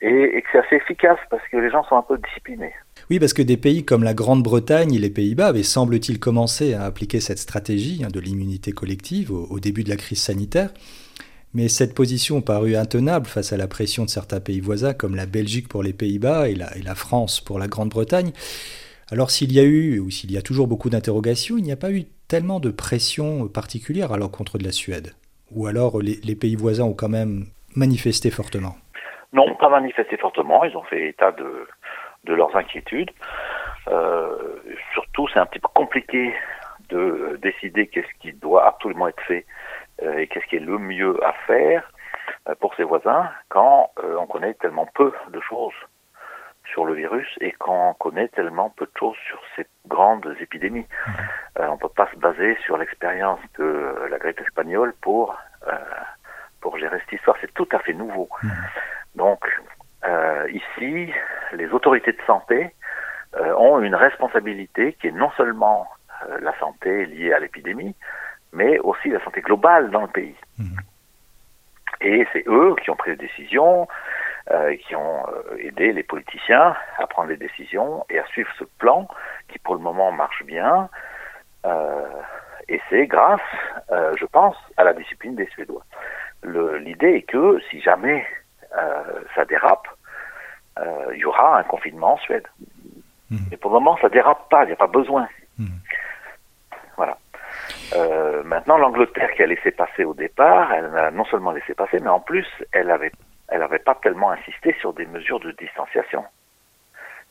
et, 0.00 0.36
et, 0.36 0.42
que 0.42 0.48
c'est 0.52 0.58
assez 0.58 0.76
efficace 0.76 1.18
parce 1.30 1.42
que 1.50 1.56
les 1.56 1.70
gens 1.70 1.84
sont 1.84 1.96
un 1.96 2.02
peu 2.02 2.18
disciplinés. 2.18 2.72
Oui, 3.10 3.18
parce 3.18 3.32
que 3.32 3.42
des 3.42 3.56
pays 3.56 3.84
comme 3.84 4.02
la 4.02 4.12
Grande-Bretagne 4.12 4.92
et 4.92 4.98
les 4.98 5.10
Pays-Bas 5.10 5.48
avaient, 5.48 5.62
semble-t-il, 5.62 6.18
commencé 6.18 6.74
à 6.74 6.84
appliquer 6.84 7.20
cette 7.20 7.38
stratégie 7.38 8.02
hein, 8.04 8.08
de 8.12 8.20
l'immunité 8.20 8.72
collective 8.72 9.32
au, 9.32 9.60
début 9.60 9.84
de 9.84 9.88
la 9.88 9.96
crise 9.96 10.20
sanitaire. 10.20 10.70
Mais 11.54 11.68
cette 11.68 11.94
position 11.94 12.42
parut 12.42 12.76
intenable 12.76 13.26
face 13.26 13.52
à 13.52 13.56
la 13.56 13.68
pression 13.68 14.04
de 14.04 14.10
certains 14.10 14.40
pays 14.40 14.60
voisins 14.60 14.92
comme 14.92 15.14
la 15.14 15.26
Belgique 15.26 15.68
pour 15.68 15.82
les 15.82 15.94
Pays-Bas 15.94 16.48
et 16.48 16.52
et 16.52 16.82
la 16.82 16.94
France 16.94 17.40
pour 17.40 17.58
la 17.58 17.68
Grande-Bretagne. 17.68 18.32
Alors 19.10 19.30
s'il 19.30 19.52
y 19.52 19.60
a 19.60 19.64
eu, 19.64 20.00
ou 20.00 20.10
s'il 20.10 20.30
y 20.30 20.36
a 20.36 20.42
toujours 20.42 20.66
beaucoup 20.66 20.90
d'interrogations, 20.90 21.56
il 21.56 21.64
n'y 21.64 21.72
a 21.72 21.76
pas 21.76 21.90
eu 21.90 22.04
tellement 22.26 22.60
de 22.60 22.70
pression 22.70 23.48
particulière 23.48 24.12
à 24.12 24.18
l'encontre 24.18 24.58
de 24.58 24.64
la 24.64 24.72
Suède 24.72 25.14
Ou 25.52 25.66
alors 25.66 25.98
les, 26.00 26.36
pays 26.36 26.56
voisins 26.56 26.84
ont 26.84 26.94
quand 26.94 27.08
même 27.08 27.46
manifesté 27.74 28.30
fortement 28.30 28.76
Non, 29.32 29.54
pas 29.56 29.68
manifesté 29.68 30.16
fortement. 30.16 30.64
Ils 30.64 30.76
ont 30.76 30.82
fait 30.84 31.08
état 31.08 31.32
de, 31.32 31.66
de 32.24 32.34
leurs 32.34 32.54
inquiétudes. 32.56 33.10
Euh, 33.88 34.36
surtout, 34.92 35.28
c'est 35.32 35.38
un 35.38 35.46
petit 35.46 35.60
peu 35.60 35.68
compliqué 35.74 36.34
de 36.90 37.38
décider 37.42 37.86
qu'est-ce 37.86 38.12
qui 38.20 38.32
doit 38.32 38.66
absolument 38.66 39.08
être 39.08 39.22
fait 39.22 39.46
euh, 40.02 40.18
et 40.18 40.26
qu'est-ce 40.26 40.46
qui 40.46 40.56
est 40.56 40.60
le 40.60 40.78
mieux 40.78 41.22
à 41.24 41.32
faire 41.46 41.90
euh, 42.48 42.54
pour 42.60 42.74
ses 42.76 42.84
voisins 42.84 43.28
quand 43.48 43.90
on 44.18 44.26
connaît 44.26 44.54
tellement 44.54 44.86
peu 44.94 45.12
de 45.30 45.40
choses 45.40 45.74
sur 46.72 46.84
le 46.84 46.94
virus 46.94 47.26
et 47.40 47.52
qu'on 47.52 47.94
connaît 47.94 48.28
tellement 48.28 48.70
peu 48.70 48.86
de 48.86 48.98
choses 48.98 49.16
sur 49.26 49.40
ces 49.56 49.66
grandes 49.86 50.34
épidémies. 50.40 50.86
Mmh. 51.06 51.12
on 51.60 51.72
ne 51.72 51.78
peut 51.78 51.88
pas 51.88 52.08
se 52.12 52.18
baser 52.18 52.56
sur 52.64 52.76
l'expérience 52.78 53.40
de 53.58 54.08
la 54.10 54.18
grippe 54.18 54.40
espagnole 54.40 54.94
pour 55.00 55.36
pour 56.60 56.78
gérer 56.78 56.98
cette 57.00 57.12
histoire. 57.12 57.36
C'est 57.40 57.52
tout 57.54 57.68
à 57.72 57.78
fait 57.78 57.92
nouveau. 57.92 58.28
Donc 59.14 59.44
ici, 60.50 61.12
les 61.52 61.68
autorités 61.70 62.12
de 62.12 62.22
santé 62.26 62.72
euh, 63.36 63.54
ont 63.56 63.78
une 63.80 63.94
responsabilité 63.94 64.94
qui 64.94 65.08
est 65.08 65.12
non 65.12 65.30
seulement 65.36 65.86
euh, 66.26 66.38
la 66.40 66.58
santé 66.58 67.04
liée 67.04 67.32
à 67.34 67.38
l'épidémie, 67.38 67.94
mais 68.54 68.78
aussi 68.78 69.10
la 69.10 69.22
santé 69.22 69.42
globale 69.42 69.90
dans 69.90 70.00
le 70.00 70.08
pays. 70.08 70.34
Mmh. 70.58 70.76
Et 72.00 72.26
c'est 72.32 72.44
eux 72.46 72.74
qui 72.82 72.90
ont 72.90 72.96
pris 72.96 73.10
les 73.10 73.16
décisions, 73.16 73.86
euh, 74.50 74.76
qui 74.76 74.96
ont 74.96 75.26
euh, 75.28 75.56
aidé 75.58 75.92
les 75.92 76.02
politiciens 76.02 76.74
à 76.98 77.06
prendre 77.06 77.28
les 77.28 77.36
décisions 77.36 78.04
et 78.08 78.18
à 78.18 78.26
suivre 78.26 78.50
ce 78.58 78.64
plan 78.78 79.08
qui 79.48 79.58
pour 79.58 79.74
le 79.74 79.80
moment 79.80 80.10
marche 80.12 80.42
bien. 80.44 80.88
Euh, 81.66 82.06
et 82.68 82.80
c'est 82.90 83.06
grâce, 83.06 83.40
je 83.90 84.26
pense, 84.26 84.54
à 84.76 84.84
la 84.84 84.92
discipline 84.92 85.34
des 85.34 85.46
Suédois. 85.46 85.82
L'idée 86.44 87.14
est 87.14 87.22
que 87.22 87.58
si 87.70 87.80
jamais 87.80 88.26
ça 89.34 89.46
dérape, 89.46 89.88
il 91.14 91.16
y 91.16 91.24
aura 91.24 91.58
un 91.58 91.62
confinement 91.62 92.12
en 92.12 92.18
Suède. 92.18 92.46
Mhm. 93.30 93.38
Et 93.52 93.56
pour 93.56 93.70
le 93.70 93.80
moment, 93.80 93.96
ça 94.02 94.10
dérape 94.10 94.48
pas, 94.50 94.64
il 94.64 94.68
n'y 94.68 94.72
a 94.72 94.76
pas 94.76 94.86
besoin. 94.86 95.28
Mhm. 95.58 95.78
Voilà. 96.96 97.16
Euh, 97.94 98.42
maintenant, 98.44 98.76
l'Angleterre 98.76 99.30
qui 99.32 99.42
a 99.42 99.46
laissé 99.46 99.70
passer 99.70 100.04
au 100.04 100.14
départ, 100.14 100.72
elle 100.72 100.96
a 100.96 101.10
non 101.10 101.24
seulement 101.24 101.52
laissé 101.52 101.74
passer, 101.74 101.98
mais 102.00 102.08
en 102.08 102.20
plus, 102.20 102.46
elle 102.72 102.90
avait, 102.90 103.12
elle 103.48 103.62
avait 103.62 103.78
pas 103.78 103.94
tellement 103.94 104.30
insisté 104.30 104.74
sur 104.80 104.92
des 104.92 105.06
mesures 105.06 105.40
de 105.40 105.52
distanciation. 105.52 106.24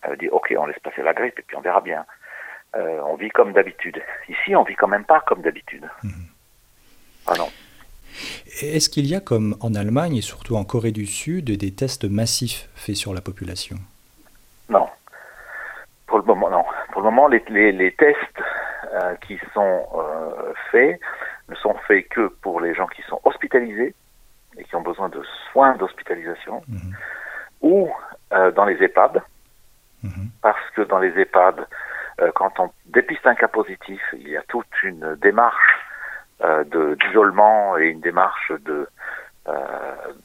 Elle 0.02 0.14
a 0.14 0.16
dit, 0.16 0.30
ok, 0.30 0.54
on 0.58 0.66
laisse 0.66 0.80
passer 0.80 1.02
la 1.02 1.14
grippe 1.14 1.40
et 1.40 1.44
puis 1.44 1.56
on 1.56 1.62
verra 1.62 1.82
bien. 1.82 2.06
Euh, 2.76 3.00
on 3.06 3.16
vit 3.16 3.30
comme 3.30 3.54
d'habitude. 3.54 4.02
Ici, 4.28 4.56
on 4.56 4.64
vit 4.64 4.76
quand 4.76 4.88
même 4.88 5.06
pas 5.06 5.22
comme 5.22 5.42
d'habitude. 5.42 5.88
Mhm. 6.04 6.28
Ah 7.28 7.34
non. 7.38 7.50
Est-ce 8.62 8.90
qu'il 8.90 9.06
y 9.06 9.16
a, 9.16 9.20
comme 9.20 9.56
en 9.62 9.76
Allemagne 9.76 10.18
et 10.18 10.22
surtout 10.22 10.56
en 10.56 10.64
Corée 10.64 10.92
du 10.92 11.06
Sud, 11.06 11.46
des 11.46 11.74
tests 11.74 12.06
massifs 12.06 12.70
faits 12.76 12.96
sur 12.96 13.14
la 13.14 13.22
population? 13.22 13.78
Non. 14.70 14.88
Pour 16.08 16.18
le 16.18 16.24
moment, 16.24 16.50
non. 16.50 16.64
Pour 16.92 17.02
le 17.02 17.06
moment, 17.06 17.28
les, 17.28 17.44
les, 17.50 17.72
les 17.72 17.92
tests 17.94 18.42
euh, 18.94 19.16
qui 19.28 19.38
sont 19.54 19.88
euh, 19.96 20.54
faits 20.72 21.00
ne 21.50 21.56
sont 21.56 21.76
faits 21.88 22.08
que 22.10 22.28
pour 22.42 22.60
les 22.60 22.74
gens 22.74 22.88
qui 22.88 23.02
sont 23.04 23.20
hospitalisés 23.24 23.94
et 24.58 24.64
qui 24.64 24.76
ont 24.76 24.82
besoin 24.82 25.10
de 25.10 25.22
soins 25.52 25.76
d'hospitalisation, 25.76 26.64
mhm. 26.68 26.96
ou 27.62 27.90
euh, 28.34 28.52
dans 28.52 28.66
les 28.66 28.82
EHPAD, 28.84 29.22
mhm. 30.04 30.30
parce 30.42 30.70
que 30.76 30.82
dans 30.82 31.00
les 31.00 31.18
EHPAD, 31.20 31.68
euh, 32.22 32.32
quand 32.34 32.60
on 32.60 32.72
dépiste 32.86 33.26
un 33.28 33.36
cas 33.36 33.48
positif, 33.48 34.02
il 34.14 34.30
y 34.30 34.38
a 34.38 34.44
toute 34.44 34.84
une 34.84 35.16
démarche 35.16 35.84
d'isolement 36.68 37.80
et 37.80 37.88
une 37.88 38.00
démarche 38.00 38.52
de, 38.64 38.88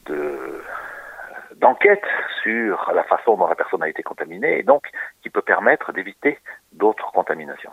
de 0.04 0.62
d'enquête 1.56 2.04
sur 2.42 2.92
la 2.94 3.04
façon 3.04 3.36
dont 3.36 3.46
la 3.46 3.54
personne 3.54 3.82
a 3.82 3.88
été 3.88 4.02
contaminée 4.02 4.58
et 4.58 4.62
donc 4.62 4.90
qui 5.22 5.30
peut 5.30 5.42
permettre 5.42 5.92
d'éviter 5.92 6.38
d'autres 6.72 7.10
contaminations. 7.12 7.72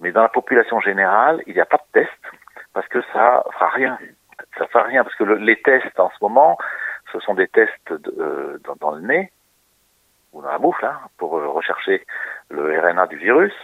Mais 0.00 0.12
dans 0.12 0.22
la 0.22 0.28
population 0.28 0.80
générale, 0.80 1.42
il 1.46 1.54
n'y 1.54 1.60
a 1.60 1.66
pas 1.66 1.78
de 1.78 2.00
test 2.00 2.22
parce 2.74 2.86
que 2.88 3.00
ça 3.12 3.42
fera 3.52 3.68
rien. 3.70 3.98
Ça 4.58 4.66
fera 4.68 4.84
rien 4.84 5.04
parce 5.04 5.14
que 5.16 5.24
les 5.24 5.60
tests 5.62 5.98
en 5.98 6.10
ce 6.10 6.16
moment, 6.20 6.56
ce 7.12 7.20
sont 7.20 7.34
des 7.34 7.48
tests 7.48 7.92
de, 7.92 8.14
euh, 8.18 8.58
dans, 8.64 8.76
dans, 8.76 8.90
le 8.92 9.02
nez 9.02 9.30
ou 10.32 10.42
dans 10.42 10.50
la 10.50 10.58
bouffe 10.58 10.80
là, 10.82 11.00
pour 11.18 11.38
euh, 11.38 11.48
rechercher 11.48 12.04
le 12.50 12.78
RNA 12.80 13.06
du 13.06 13.16
virus, 13.16 13.54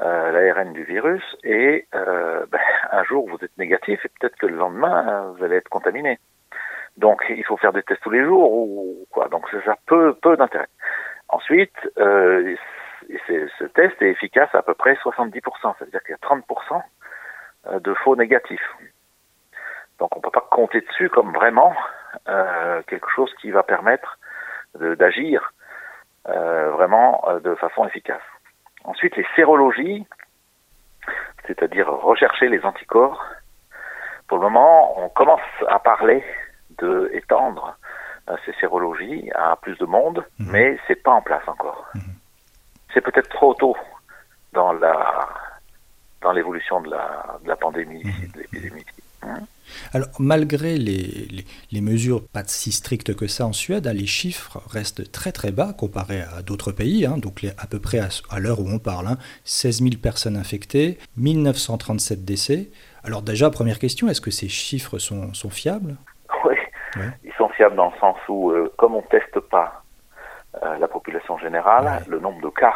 euh, 0.00 0.30
l'ARN 0.32 0.72
du 0.72 0.84
virus, 0.84 1.22
et 1.44 1.86
euh, 1.94 2.46
ben, 2.50 2.60
un 2.92 3.04
jour 3.04 3.28
vous 3.28 3.44
êtes 3.44 3.56
négatif 3.58 4.04
et 4.04 4.08
peut-être 4.20 4.36
que 4.36 4.46
le 4.46 4.56
lendemain 4.56 5.32
vous 5.36 5.44
allez 5.44 5.56
être 5.56 5.68
contaminé. 5.68 6.18
Donc 6.96 7.24
il 7.28 7.44
faut 7.44 7.56
faire 7.56 7.72
des 7.72 7.82
tests 7.82 8.02
tous 8.02 8.10
les 8.10 8.24
jours 8.24 8.52
ou 8.52 9.06
quoi. 9.10 9.28
Donc 9.28 9.48
ça 9.64 9.72
a 9.72 9.76
peu, 9.86 10.14
peu 10.14 10.36
d'intérêt. 10.36 10.68
Ensuite, 11.28 11.74
euh, 11.98 12.54
ce 13.58 13.64
test 13.64 14.00
est 14.02 14.10
efficace 14.10 14.54
à, 14.54 14.62
peu 14.62 14.74
près 14.74 14.94
70%, 14.94 15.74
c'est-à-dire 15.78 16.02
qu'il 16.02 16.10
y 16.10 16.14
a 16.14 16.36
30% 16.36 16.82
euh, 17.66 17.80
de 17.80 17.94
faux 17.94 18.16
négatifs. 18.16 18.76
Donc 20.02 20.16
on 20.16 20.18
ne 20.18 20.22
peut 20.22 20.32
pas 20.32 20.48
compter 20.50 20.80
dessus 20.80 21.08
comme 21.10 21.32
vraiment 21.32 21.72
euh, 22.28 22.82
quelque 22.88 23.08
chose 23.14 23.32
qui 23.40 23.52
va 23.52 23.62
permettre 23.62 24.18
d'agir 24.98 25.52
euh, 26.28 26.72
vraiment 26.72 27.22
euh, 27.28 27.38
de 27.38 27.54
façon 27.54 27.86
efficace. 27.86 28.26
Ensuite, 28.82 29.14
les 29.14 29.24
sérologies, 29.36 30.04
c'est-à-dire 31.46 31.86
rechercher 31.86 32.48
les 32.48 32.64
anticorps. 32.64 33.24
Pour 34.26 34.38
le 34.38 34.42
moment, 34.42 35.00
on 35.00 35.08
commence 35.08 35.40
à 35.68 35.78
parler 35.78 36.24
de 36.78 37.08
étendre 37.12 37.76
euh, 38.28 38.36
ces 38.44 38.54
sérologies 38.54 39.30
à 39.36 39.54
plus 39.54 39.78
de 39.78 39.86
monde, 39.86 40.26
mmh. 40.40 40.50
mais 40.50 40.78
c'est 40.88 41.00
pas 41.00 41.12
en 41.12 41.22
place 41.22 41.46
encore. 41.46 41.86
Mmh. 41.94 42.00
C'est 42.92 43.02
peut-être 43.02 43.28
trop 43.28 43.54
tôt 43.54 43.76
dans 44.52 44.72
la 44.72 45.28
dans 46.22 46.32
l'évolution 46.32 46.80
de 46.80 46.90
la, 46.90 47.36
de 47.44 47.48
la 47.48 47.56
pandémie, 47.56 48.02
mmh. 48.02 48.32
de 48.32 48.40
l'épidémie. 48.40 48.86
Alors, 49.92 50.08
malgré 50.18 50.76
les, 50.78 51.26
les, 51.30 51.44
les, 51.70 51.80
mesures 51.80 52.26
pas 52.26 52.42
si 52.46 52.72
strictes 52.72 53.14
que 53.14 53.26
ça 53.26 53.46
en 53.46 53.52
Suède, 53.52 53.86
hein, 53.86 53.92
les 53.92 54.06
chiffres 54.06 54.62
restent 54.70 55.10
très 55.12 55.32
très 55.32 55.52
bas 55.52 55.72
comparés 55.72 56.22
à 56.22 56.42
d'autres 56.42 56.72
pays. 56.72 57.06
Hein, 57.06 57.18
donc, 57.18 57.42
les, 57.42 57.50
à 57.58 57.66
peu 57.66 57.78
près 57.78 57.98
à, 57.98 58.08
à 58.30 58.40
l'heure 58.40 58.60
où 58.60 58.68
on 58.68 58.78
parle, 58.78 59.06
hein, 59.06 59.18
16 59.44 59.82
000 59.82 59.90
personnes 60.02 60.36
infectées, 60.36 60.98
1937 61.16 62.24
décès. 62.24 62.70
Alors, 63.04 63.22
déjà, 63.22 63.50
première 63.50 63.78
question, 63.78 64.08
est-ce 64.08 64.20
que 64.20 64.30
ces 64.30 64.48
chiffres 64.48 64.98
sont, 64.98 65.34
sont 65.34 65.50
fiables? 65.50 65.96
Ouais. 66.96 67.10
Ils 67.24 67.32
sont 67.34 67.48
fiables 67.50 67.76
dans 67.76 67.90
le 67.90 67.98
sens 67.98 68.16
où, 68.28 68.50
euh, 68.50 68.72
comme 68.76 68.94
on 68.94 69.02
ne 69.02 69.06
teste 69.06 69.40
pas 69.40 69.82
euh, 70.62 70.78
la 70.78 70.88
population 70.88 71.38
générale, 71.38 71.84
ouais. 71.84 72.08
le 72.08 72.18
nombre 72.20 72.40
de 72.42 72.50
cas 72.50 72.74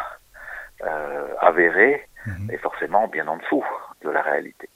euh, 0.83 1.27
avérés 1.39 2.07
mmh. 2.25 2.51
est 2.51 2.57
forcément 2.57 3.07
bien 3.07 3.27
en 3.27 3.37
dessous 3.37 3.63
de 4.01 4.09
la 4.09 4.21
réalité. 4.21 4.69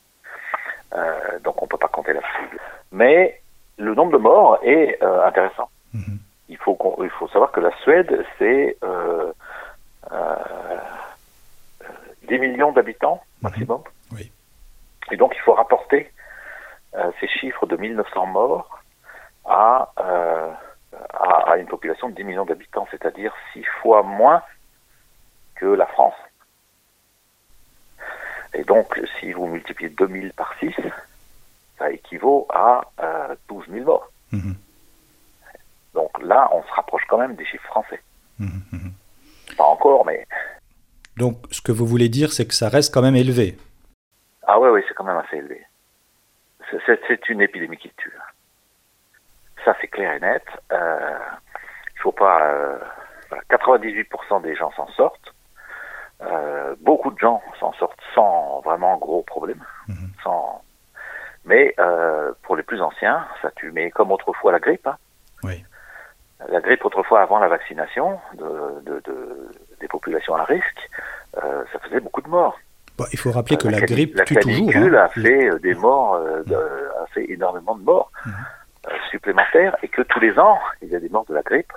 Euh, 0.93 1.39
donc 1.39 1.62
on 1.62 1.65
ne 1.65 1.69
peut 1.69 1.77
pas 1.77 1.88
compter 1.88 2.13
là-dessus. 2.13 2.60
Mais 2.91 3.41
le 3.77 3.93
nombre 3.95 4.12
de 4.13 4.17
morts 4.17 4.60
est 4.63 5.01
euh, 5.01 5.25
intéressant. 5.25 5.69
Mmh. 5.93 6.17
Il, 6.50 6.57
faut 6.57 6.77
il 7.03 7.10
faut 7.10 7.27
savoir 7.29 7.51
que 7.51 7.60
la 7.60 7.71
Suède, 7.77 8.25
c'est 8.38 8.77
10 12.27 12.39
millions 12.39 12.71
d'habitants 12.71 13.21
maximum. 13.41 13.79
Mmh. 13.79 14.15
Oui. 14.15 14.31
Et 15.12 15.17
donc 15.17 15.33
il 15.36 15.41
faut 15.41 15.53
rapporter 15.53 16.12
ces 17.19 17.27
chiffres 17.27 17.65
de 17.67 17.77
1900 17.77 18.25
morts 18.27 18.81
à, 19.45 19.91
euh, 20.00 20.51
à, 21.13 21.51
à, 21.51 21.57
une 21.57 21.67
population 21.67 22.10
de 22.10 22.15
10 22.15 22.24
millions 22.24 22.45
d'habitants, 22.45 22.88
c'est-à-dire 22.91 23.33
six 23.53 23.63
fois 23.81 24.03
moins 24.03 24.41
que 25.55 25.65
la 25.65 25.86
France. 25.88 26.15
Et 28.53 28.63
donc, 28.63 29.00
si 29.20 29.31
vous 29.31 29.48
multipliez 29.48 29.89
2000 29.89 30.34
par 30.34 30.53
6, 30.60 30.74
ça 31.77 31.91
équivaut 31.91 32.48
à 32.50 32.81
euh, 33.01 33.36
12 33.48 33.65
000 33.70 33.86
morts. 33.86 34.12
Mmh. 34.31 34.53
Donc 35.93 36.12
là, 36.22 36.50
on 36.53 36.63
se 36.63 36.72
rapproche 36.74 37.03
quand 37.08 37.17
même 37.17 37.36
des 37.36 37.46
chiffres 37.46 37.65
français. 37.65 38.01
Mmh. 38.39 38.89
Pas 39.58 39.63
encore, 39.63 40.05
mais... 40.05 40.25
Donc, 41.17 41.38
ce 41.51 41.62
que 41.62 41.72
vous 41.72 41.86
voulez 41.86 42.10
dire, 42.10 42.31
c'est 42.31 42.48
que 42.48 42.53
ça 42.53 42.70
reste 42.70 42.93
quand 42.93 43.01
même 43.01 43.15
élevé. 43.15 43.58
Ah 44.48 44.60
oui, 44.60 44.70
oui, 44.70 44.81
c'est 44.88 44.93
quand 44.93 45.03
même 45.03 45.17
assez 45.17 45.38
élevé. 45.38 45.62
C'est 47.08 47.29
une 47.29 47.41
épidémie 47.41 47.77
qui 47.77 47.91
tue. 47.98 48.13
Ça, 49.65 49.75
c'est 49.81 49.88
clair 49.88 50.13
et 50.13 50.20
net. 50.20 50.43
Euh, 50.72 51.20
il 51.93 52.00
faut 52.00 52.13
pas. 52.13 52.50
Euh, 52.50 52.79
98% 53.50 54.41
des 54.41 54.55
gens 54.55 54.72
s'en 54.72 54.88
sortent. 54.93 55.30
Euh, 56.23 56.75
beaucoup 56.81 57.11
de 57.11 57.17
gens 57.19 57.41
s'en 57.59 57.73
sortent 57.73 57.99
sans 58.13 58.61
vraiment 58.63 58.97
gros 58.97 59.23
problèmes. 59.23 59.63
Mm 59.87 59.93
-hmm. 59.93 60.23
sans... 60.23 60.61
Mais 61.45 61.73
euh, 61.79 62.31
pour 62.43 62.55
les 62.55 62.63
plus 62.63 62.81
anciens, 62.81 63.25
ça 63.41 63.49
tue. 63.55 63.71
Mais 63.71 63.89
comme 63.91 64.11
autrefois 64.11 64.51
la 64.51 64.59
grippe. 64.59 64.85
Hein. 64.87 64.97
Oui. 65.43 65.65
La 66.49 66.61
grippe 66.61 66.85
autrefois 66.85 67.21
avant 67.21 67.39
la 67.39 67.47
vaccination 67.47 68.19
de, 68.41 68.51
de, 68.87 68.93
de 69.07 69.15
des 69.81 69.87
populations 69.87 70.35
à 70.35 70.43
risque, 70.43 70.81
euh, 71.43 71.63
ça 71.71 71.79
faisait 71.83 71.99
beaucoup 72.05 72.21
de 72.27 72.29
morts. 72.29 72.57
il 73.15 73.19
faut 73.19 73.31
rappeler 73.31 73.57
que 73.57 73.67
la, 73.67 73.81
grippe 73.93 74.15
la 74.15 74.25
tue 74.25 74.35
toujours. 74.35 74.67
La 74.67 74.73
canicule 74.73 74.95
hein. 74.95 75.05
a 75.05 75.09
fait 75.23 75.59
des 75.67 75.75
morts, 75.85 76.13
a 77.03 77.07
fait 77.13 77.25
énormément 77.35 77.75
de 77.79 77.83
morts 77.91 78.11
mhm. 78.25 78.33
supplémentaires 79.13 79.75
et 79.83 79.89
que 79.95 80.03
tous 80.11 80.21
les 80.25 80.33
ans, 80.47 80.59
il 80.81 80.89
y 80.93 80.95
a 80.95 81.01
des 81.05 81.11
morts 81.13 81.27
de 81.31 81.35
la 81.39 81.43
grippe. 81.49 81.73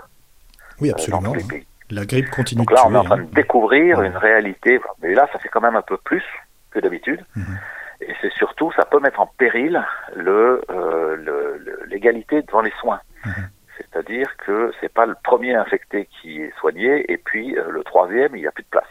Oui, 0.80 0.90
absolument. 0.90 1.22
Dans 1.22 1.32
tous 1.32 1.40
les 1.42 1.50
pays. 1.54 1.66
La 1.90 2.04
grippe 2.06 2.30
continue 2.30 2.60
Donc 2.60 2.70
là, 2.70 2.86
on 2.86 2.94
est 2.94 2.98
en 2.98 3.04
train 3.04 3.18
de 3.18 3.34
découvrir 3.34 4.02
une 4.02 4.16
réalité. 4.16 4.80
Mais 5.02 5.14
là, 5.14 5.28
ça 5.32 5.38
fait 5.38 5.48
quand 5.48 5.60
même 5.60 5.76
un 5.76 5.82
peu 5.82 5.96
plus 5.98 6.24
que 6.70 6.80
d'habitude. 6.80 7.24
Mhm. 7.36 7.58
Et 8.00 8.14
c'est 8.20 8.32
surtout, 8.32 8.72
ça 8.72 8.84
peut 8.84 9.00
mettre 9.00 9.20
en 9.20 9.26
péril 9.26 9.82
euh, 10.16 11.56
l'égalité 11.86 12.36
le, 12.36 12.42
devant 12.42 12.62
les 12.62 12.72
soins. 12.80 13.00
Mhm. 13.24 13.48
C'est-à-dire 13.76 14.36
que 14.38 14.72
c'est 14.80 14.92
pas 14.92 15.06
le 15.06 15.14
premier 15.22 15.54
infecté 15.54 16.08
qui 16.20 16.40
est 16.42 16.52
soigné 16.58 17.10
et 17.10 17.16
puis 17.16 17.56
euh, 17.56 17.70
le 17.70 17.82
troisième, 17.84 18.34
il 18.36 18.40
n'y 18.40 18.46
a 18.46 18.52
plus 18.52 18.64
de 18.64 18.68
place. 18.68 18.88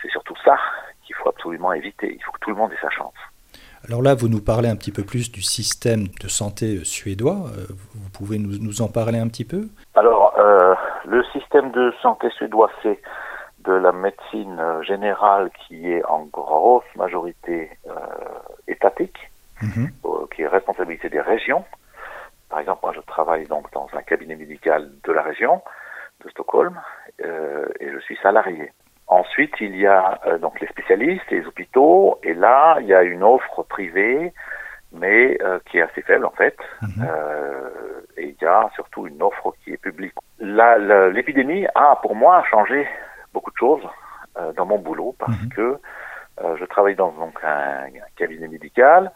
C'est 0.00 0.10
surtout 0.10 0.36
ça 0.44 0.58
qu'il 1.04 1.14
faut 1.16 1.28
absolument 1.28 1.72
éviter. 1.72 2.14
Il 2.14 2.22
faut 2.22 2.32
que 2.32 2.38
tout 2.40 2.50
le 2.50 2.56
monde 2.56 2.72
ait 2.72 2.80
sa 2.80 2.90
chance. 2.90 3.14
Alors 3.86 4.02
là, 4.02 4.14
vous 4.14 4.28
nous 4.28 4.40
parlez 4.40 4.68
un 4.68 4.76
petit 4.76 4.92
peu 4.92 5.04
plus 5.04 5.30
du 5.30 5.42
système 5.42 6.08
de 6.20 6.28
santé 6.28 6.84
suédois. 6.84 7.46
Euh, 7.56 7.66
vous 7.94 8.10
pouvez 8.12 8.38
nous, 8.38 8.58
nous 8.58 8.82
en 8.82 8.88
parler 8.88 9.18
un 9.18 9.28
petit 9.28 9.44
peu? 9.44 9.68
Alors, 9.94 10.34
le 11.06 11.22
système 11.32 11.70
de 11.70 11.92
santé 12.02 12.30
suédois, 12.30 12.70
c'est 12.82 12.98
de 13.64 13.72
la 13.72 13.92
médecine 13.92 14.58
euh, 14.60 14.82
générale 14.82 15.50
qui 15.66 15.90
est 15.90 16.04
en 16.04 16.24
grosse 16.24 16.84
majorité 16.96 17.70
euh, 17.86 17.92
étatique, 18.68 19.30
mhm. 19.62 19.88
euh, 20.04 20.26
qui 20.34 20.42
est 20.42 20.46
responsabilité 20.46 21.08
des 21.08 21.20
régions. 21.20 21.64
Par 22.50 22.60
exemple, 22.60 22.80
moi 22.82 22.92
je 22.94 23.00
travaille 23.00 23.46
donc 23.46 23.72
dans 23.72 23.88
un 23.94 24.02
cabinet 24.02 24.36
médical 24.36 24.90
de 25.02 25.12
la 25.12 25.22
région 25.22 25.62
de 26.24 26.30
Stockholm 26.30 26.78
et 27.18 27.90
je 27.90 27.98
suis 28.00 28.16
salarié. 28.22 28.70
Ensuite, 29.06 29.54
il 29.60 29.76
y 29.76 29.86
a 29.86 30.18
donc 30.40 30.60
les 30.60 30.66
spécialistes, 30.68 31.30
les 31.30 31.46
hôpitaux, 31.46 32.18
et 32.22 32.34
là, 32.34 32.78
il 32.80 32.86
y 32.86 32.94
a 32.94 33.02
une 33.02 33.22
offre 33.22 33.62
privée, 33.62 34.32
mais 34.92 35.38
qui 35.66 35.78
est 35.78 35.82
assez 35.82 36.02
faible 36.02 36.24
en 36.24 36.30
fait. 36.30 36.56
Mhm. 36.82 37.06
et 38.16 38.24
il 38.24 38.36
y 38.40 38.46
a 38.46 38.70
surtout 38.74 39.06
une 39.06 39.22
offre 39.22 39.52
qui 39.62 39.72
est 39.72 39.76
publique. 39.76 40.14
L'épidémie 40.40 41.66
a, 41.74 41.96
pour 41.96 42.14
moi, 42.14 42.42
changé 42.50 42.88
beaucoup 43.34 43.50
de 43.50 43.56
choses 43.56 43.86
euh, 44.38 44.52
dans 44.54 44.64
mon 44.64 44.78
boulot 44.78 45.14
parce 45.18 45.40
mhm. 45.42 45.48
que 45.50 45.78
euh, 46.42 46.56
je 46.58 46.64
travaille 46.64 46.96
dans 46.96 47.12
donc 47.12 47.38
un, 47.44 47.86
cabinet 48.16 48.48
médical 48.48 49.12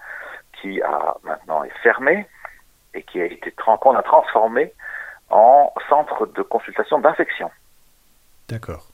qui 0.61 0.83
a 0.83 1.17
maintenant 1.25 1.65
est 1.65 1.77
fermé 1.83 2.27
et 2.95 3.03
qui 3.03 3.21
a 3.21 3.25
été 3.25 3.53
qu'on 3.53 3.97
a 3.97 4.03
transformé 4.03 4.73
en 5.31 5.73
centre 5.89 6.27
de 6.27 6.43
consultation 6.43 7.01
d'infection. 7.01 7.51
D'accord. 8.49 8.88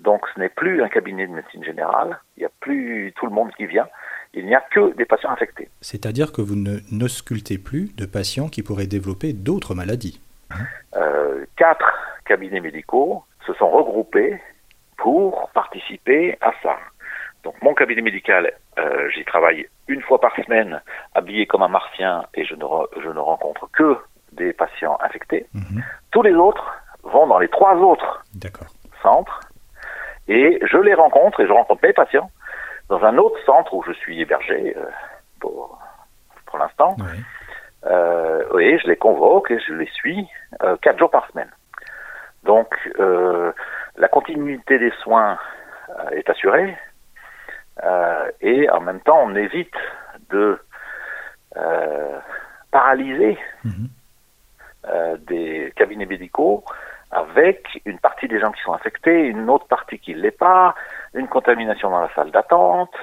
Donc 0.00 0.22
ce 0.34 0.40
n'est 0.40 0.48
plus 0.48 0.82
un 0.82 0.88
cabinet 0.88 1.26
de 1.26 1.32
médecine 1.32 1.64
générale, 1.64 2.18
il 2.36 2.40
n'y 2.40 2.46
a 2.46 2.50
plus 2.60 3.12
tout 3.16 3.26
le 3.26 3.32
monde 3.32 3.50
qui 3.56 3.66
vient, 3.66 3.88
il 4.34 4.46
n'y 4.46 4.54
a 4.54 4.60
que 4.60 4.94
des 4.94 5.04
patients 5.04 5.30
infectés. 5.30 5.68
C'est-à-dire 5.80 6.32
que 6.32 6.42
vous 6.42 6.56
ne 6.56 6.78
n'auscultez 6.92 7.58
plus 7.58 7.94
de 7.96 8.06
patients 8.06 8.48
qui 8.48 8.62
pourraient 8.62 8.86
développer 8.86 9.32
d'autres 9.32 9.74
maladies. 9.74 10.20
Euh, 10.94 11.44
quatre 11.56 11.92
cabinets 12.24 12.60
médicaux 12.60 13.24
se 13.46 13.54
sont 13.54 13.70
regroupés 13.70 14.40
pour 14.98 15.50
participer 15.54 16.36
à 16.40 16.52
ça. 16.62 16.76
Donc 17.44 17.54
mon 17.62 17.74
cabinet 17.74 18.02
médical, 18.02 18.52
euh, 18.78 19.08
j'y 19.14 19.24
travaille 19.24 19.66
une 19.88 20.02
fois 20.02 20.20
par 20.20 20.34
semaine, 20.34 20.80
habillé 21.14 21.46
comme 21.46 21.62
un 21.62 21.68
martien, 21.68 22.24
et 22.34 22.44
je 22.44 22.54
ne, 22.54 22.64
je 23.02 23.08
ne 23.08 23.18
rencontre 23.18 23.68
que 23.72 23.96
des 24.32 24.52
patients 24.52 24.98
infectés. 25.00 25.46
Mhm. 25.54 25.82
Tous 26.10 26.22
les 26.22 26.34
autres 26.34 26.74
vont 27.04 27.26
dans 27.26 27.38
les 27.38 27.48
trois 27.48 27.76
autres 27.76 28.24
centres, 29.02 29.40
et 30.28 30.58
je 30.62 30.78
les 30.78 30.94
rencontre, 30.94 31.40
et 31.40 31.46
je 31.46 31.52
rencontre 31.52 31.80
mes 31.82 31.92
patients 31.92 32.30
dans 32.88 33.02
un 33.04 33.16
autre 33.18 33.38
centre 33.44 33.74
où 33.74 33.82
je 33.84 33.92
suis 33.92 34.20
hébergé 34.20 34.76
euh, 34.76 34.84
pour, 35.40 35.78
pour 36.46 36.58
l'instant. 36.58 36.96
Euh, 37.84 38.58
et 38.58 38.78
je 38.78 38.86
les 38.88 38.96
convoque 38.96 39.50
et 39.50 39.58
je 39.60 39.72
les 39.74 39.86
suis 39.86 40.28
quatre 40.82 40.98
jours 40.98 41.10
par 41.10 41.28
semaine. 41.30 41.50
Donc, 42.44 42.74
la 43.96 44.08
continuité 44.08 44.78
des 44.78 44.92
soins 45.02 45.38
euh, 45.88 46.10
est 46.10 46.28
assurée 46.28 46.76
euh, 47.84 48.30
et 48.40 48.68
en 48.70 48.80
même 48.80 49.00
temps 49.00 49.20
on 49.22 49.36
évite 49.36 49.74
de 50.30 50.58
euh, 51.56 52.18
paralyser 52.72 53.38
mhm. 53.62 53.88
des 55.28 55.72
cabinets 55.76 56.06
médicaux 56.06 56.64
avec 57.10 57.80
une 57.84 57.98
partie 57.98 58.28
des 58.28 58.40
gens 58.40 58.50
qui 58.52 58.62
sont 58.62 58.72
infectés, 58.72 59.26
une 59.26 59.48
autre 59.48 59.66
partie 59.66 59.98
qui 59.98 60.14
ne 60.14 60.20
l'est 60.20 60.30
pas, 60.36 60.74
une 61.14 61.28
contamination 61.28 61.90
dans 61.90 62.00
la 62.00 62.12
salle 62.14 62.30
d'attente, 62.30 62.94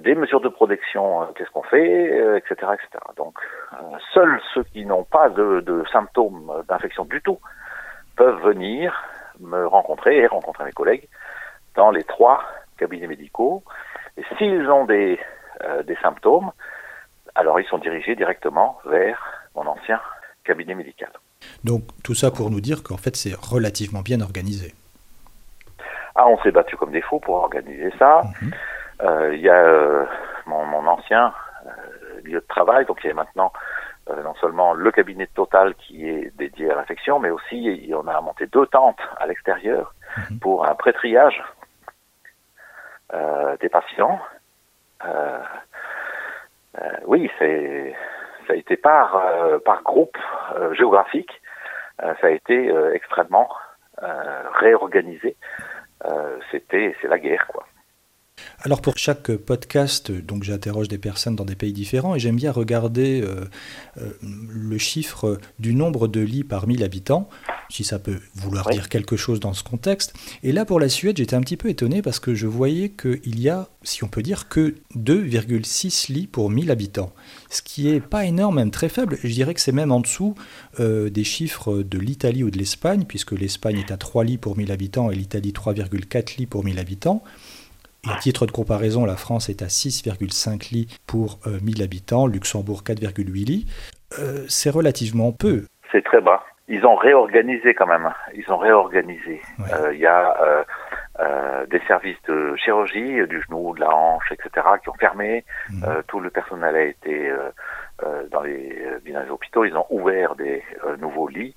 des 0.00 0.14
mesures 0.14 0.40
de 0.40 0.48
protection, 0.48 1.26
qu'est-ce 1.34 1.50
qu'on 1.50 1.62
fait, 1.62 2.36
etc., 2.38 2.72
etc. 2.74 2.88
Donc, 3.16 3.38
seuls 4.14 4.40
ceux 4.54 4.64
qui 4.64 4.84
n'ont 4.84 5.04
pas 5.04 5.28
de, 5.28 5.60
de 5.60 5.84
symptômes 5.90 6.50
d'infection 6.68 7.04
du 7.04 7.20
tout 7.22 7.38
peuvent 8.16 8.42
venir 8.42 8.94
me 9.40 9.66
rencontrer 9.66 10.18
et 10.18 10.26
rencontrer 10.26 10.64
mes 10.64 10.72
collègues 10.72 11.08
dans 11.74 11.90
les 11.90 12.04
trois 12.04 12.42
cabinets 12.78 13.06
médicaux. 13.06 13.62
Et 14.16 14.22
s'ils 14.36 14.68
ont 14.70 14.84
des, 14.84 15.20
euh, 15.62 15.82
des 15.82 15.96
symptômes, 15.96 16.50
alors 17.34 17.60
ils 17.60 17.66
sont 17.66 17.78
dirigés 17.78 18.16
directement 18.16 18.78
vers 18.86 19.22
mon 19.54 19.66
ancien 19.66 20.00
cabinet 20.44 20.74
médical. 20.74 21.10
Donc 21.64 21.82
tout 22.02 22.14
ça 22.14 22.30
pour 22.30 22.50
nous 22.50 22.60
dire 22.60 22.82
qu'en 22.82 22.96
fait 22.96 23.16
c'est 23.16 23.34
relativement 23.34 24.02
bien 24.02 24.20
organisé. 24.20 24.74
Ah, 26.14 26.26
on 26.28 26.38
s'est 26.42 26.50
battu 26.50 26.76
comme 26.76 26.92
des 26.92 27.02
fous 27.02 27.20
pour 27.20 27.36
organiser 27.36 27.92
ça. 27.98 28.22
Mhm. 28.40 28.50
Euh, 29.02 29.34
il 29.34 29.40
y 29.42 29.50
a 29.50 29.62
euh, 29.62 30.06
mon, 30.46 30.64
mon, 30.64 30.86
ancien 30.86 31.34
lieu 32.24 32.40
de 32.40 32.46
travail, 32.48 32.86
donc 32.86 32.98
il 33.04 33.08
y 33.08 33.10
a 33.10 33.14
maintenant 33.14 33.52
euh, 34.08 34.22
non 34.22 34.34
seulement 34.36 34.72
le 34.72 34.92
cabinet 34.92 35.26
total 35.34 35.74
qui 35.74 36.08
est 36.08 36.32
dédié 36.36 36.70
à 36.70 36.76
l'infection, 36.76 37.18
mais 37.18 37.30
aussi 37.30 37.92
on 37.92 38.06
a 38.06 38.20
monté 38.20 38.46
deux 38.46 38.66
tentes 38.66 39.00
à 39.18 39.26
l'extérieur 39.26 39.94
mhm. 40.30 40.38
pour 40.38 40.64
un 40.64 40.76
pré-triage 40.76 41.42
euh, 43.12 43.56
des 43.60 43.68
patients. 43.68 44.20
Euh, 45.04 45.40
oui, 47.06 47.28
c'est 47.40 47.96
ça 48.46 48.52
a 48.52 48.56
été 48.56 48.76
par 48.76 49.22
par 49.64 49.82
groupe 49.82 50.16
géographique, 50.72 51.40
ça 51.98 52.26
a 52.26 52.30
été 52.30 52.72
extrêmement 52.92 53.48
réorganisé. 54.54 55.36
C'était 56.50 56.94
c'est 57.00 57.08
la 57.08 57.18
guerre 57.18 57.46
quoi. 57.48 57.64
Alors 58.66 58.82
pour 58.82 58.98
chaque 58.98 59.30
podcast, 59.36 60.10
donc 60.10 60.42
j'interroge 60.42 60.88
des 60.88 60.98
personnes 60.98 61.36
dans 61.36 61.44
des 61.44 61.54
pays 61.54 61.72
différents 61.72 62.16
et 62.16 62.18
j'aime 62.18 62.34
bien 62.34 62.50
regarder 62.50 63.22
euh, 63.22 63.44
euh, 63.98 64.10
le 64.22 64.76
chiffre 64.76 65.38
du 65.60 65.72
nombre 65.72 66.08
de 66.08 66.20
lits 66.20 66.42
par 66.42 66.66
1000 66.66 66.82
habitants, 66.82 67.28
si 67.70 67.84
ça 67.84 68.00
peut 68.00 68.18
vouloir 68.34 68.68
dire 68.70 68.88
quelque 68.88 69.16
chose 69.16 69.38
dans 69.38 69.52
ce 69.52 69.62
contexte. 69.62 70.14
Et 70.42 70.50
là 70.50 70.64
pour 70.64 70.80
la 70.80 70.88
Suède, 70.88 71.18
j'étais 71.18 71.36
un 71.36 71.42
petit 71.42 71.56
peu 71.56 71.68
étonné 71.68 72.02
parce 72.02 72.18
que 72.18 72.34
je 72.34 72.48
voyais 72.48 72.88
qu'il 72.88 73.38
y 73.38 73.48
a, 73.48 73.68
si 73.84 74.02
on 74.02 74.08
peut 74.08 74.22
dire, 74.22 74.48
que 74.48 74.74
2,6 74.96 76.12
lits 76.12 76.26
pour 76.26 76.50
1000 76.50 76.72
habitants, 76.72 77.12
ce 77.50 77.62
qui 77.62 77.88
est 77.88 78.00
pas 78.00 78.24
énorme, 78.24 78.56
même 78.56 78.72
très 78.72 78.88
faible. 78.88 79.16
Je 79.22 79.32
dirais 79.32 79.54
que 79.54 79.60
c'est 79.60 79.70
même 79.70 79.92
en 79.92 80.00
dessous 80.00 80.34
euh, 80.80 81.08
des 81.08 81.22
chiffres 81.22 81.84
de 81.84 81.98
l'Italie 81.98 82.42
ou 82.42 82.50
de 82.50 82.58
l'Espagne, 82.58 83.04
puisque 83.06 83.30
l'Espagne 83.30 83.78
est 83.78 83.92
à 83.92 83.96
3 83.96 84.24
lits 84.24 84.38
pour 84.38 84.56
1000 84.56 84.72
habitants 84.72 85.10
et 85.12 85.14
l'Italie 85.14 85.52
3,4 85.52 86.38
lits 86.38 86.46
pour 86.46 86.64
1000 86.64 86.80
habitants. 86.80 87.22
Et 88.06 88.12
à 88.12 88.16
titre 88.16 88.46
de 88.46 88.52
comparaison, 88.52 89.04
la 89.04 89.16
France 89.16 89.48
est 89.48 89.62
à 89.62 89.66
6,5 89.66 90.72
lits 90.72 90.98
pour 91.06 91.38
1000 91.46 91.80
euh, 91.80 91.84
habitants, 91.84 92.26
Luxembourg 92.26 92.82
4,8 92.84 93.46
lits. 93.46 93.66
Euh, 94.18 94.44
c'est 94.48 94.70
relativement 94.70 95.32
peu. 95.32 95.64
C'est 95.92 96.04
très 96.04 96.20
bas. 96.20 96.44
Ils 96.68 96.84
ont 96.84 96.96
réorganisé 96.96 97.74
quand 97.74 97.86
même. 97.86 98.12
Ils 98.34 98.50
ont 98.52 98.58
réorganisé. 98.58 99.40
Euh, 99.72 99.94
il 99.94 100.00
y 100.00 100.06
a 100.06 100.34
des 101.70 101.80
services 101.88 102.20
de 102.28 102.54
chirurgie, 102.56 103.26
du 103.26 103.42
genou, 103.42 103.74
de 103.74 103.80
la 103.80 103.90
hanche, 103.90 104.30
etc., 104.30 104.66
qui 104.82 104.88
ont 104.88 104.94
fermé. 104.94 105.44
Mmh. 105.70 105.84
tout 106.06 106.20
le 106.20 106.30
personnel 106.30 106.76
a 106.76 106.82
été 106.82 107.32
dans 108.30 108.42
les, 108.42 108.76
dans 109.12 109.20
les 109.20 109.30
hôpitaux. 109.30 109.64
Ils 109.64 109.76
ont 109.76 109.86
ouvert 109.90 110.36
des 110.36 110.62
nouveaux 111.00 111.28
lits. 111.28 111.56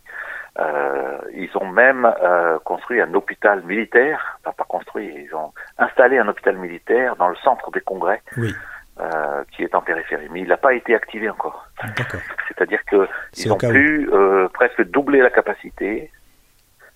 Euh, 0.58 1.18
ils 1.34 1.50
ont 1.56 1.68
même 1.68 2.12
euh, 2.22 2.58
construit 2.60 3.02
un 3.02 3.14
hôpital 3.14 3.64
militaire, 3.64 4.40
enfin 4.40 4.54
pas 4.58 4.66
construit, 4.66 5.14
ils 5.26 5.36
ont 5.36 5.54
installé 5.78 6.18
un 6.18 6.28
hôpital 6.28 6.58
militaire 6.58 7.16
dans 7.16 7.30
le 7.30 7.36
centre 7.38 7.72
des 7.72 7.82
congrès, 7.82 8.22
euh, 9.00 9.44
qui 9.52 9.64
est 9.64 9.76
en 9.76 9.82
périphérie, 9.82 10.28
mais 10.32 10.42
il 10.42 10.48
n'a 10.48 10.58
pas 10.58 10.74
été 10.74 10.96
activé 10.96 11.30
encore. 11.30 11.68
C'est-à-dire 12.48 12.84
qu'ils 12.86 13.54
ont 13.54 13.58
pu 13.58 14.10
euh, 14.12 14.48
presque 14.50 14.84
doubler 14.90 15.22
la 15.22 15.30
capacité 15.30 16.12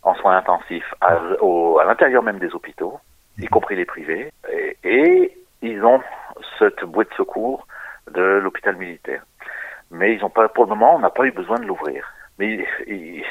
en 0.02 0.16
soins 0.16 0.38
intensifs 0.38 0.94
à, 1.00 1.14
à 1.14 1.86
l'intérieur 1.86 2.24
même 2.24 2.40
des 2.40 2.54
hôpitaux, 2.54 3.00
y 3.38 3.44
mhm. 3.44 3.50
compris 3.50 3.76
les 3.76 3.86
privés, 3.86 4.32
et, 4.52 4.78
et 4.84 5.38
ils 5.62 5.84
ont 5.86 6.02
cette 6.60 6.84
boîte 6.84 7.10
de 7.12 7.16
secours 7.16 7.68
de 8.12 8.22
l'hôpital 8.22 8.76
militaire. 8.76 9.24
Mais 9.92 10.14
ils 10.16 10.26
ont 10.26 10.30
pas, 10.30 10.50
pour 10.50 10.66
le 10.66 10.70
moment, 10.70 10.96
on 10.96 11.00
n'a 11.00 11.10
pas 11.10 11.24
eu 11.24 11.32
besoin 11.32 11.60
de 11.60 11.66
l'ouvrir. 11.66 12.06
Mais 12.40 12.66
il, 12.88 13.24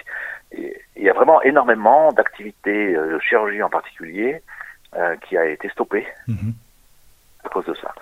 y 0.96 1.08
a 1.08 1.12
vraiment 1.12 1.42
énormément 1.42 2.12
d'activités 2.12 2.94
euh, 2.94 3.14
de 3.14 3.18
chirurgie 3.20 3.62
en 3.62 3.70
particulier 3.70 4.42
qui 5.22 5.38
a 5.38 5.46
été 5.46 5.70
stoppé 5.70 6.06
Mhm. 6.28 6.52
à 7.44 7.48
cause 7.48 7.64
de 7.64 7.74
ça. 7.74 7.94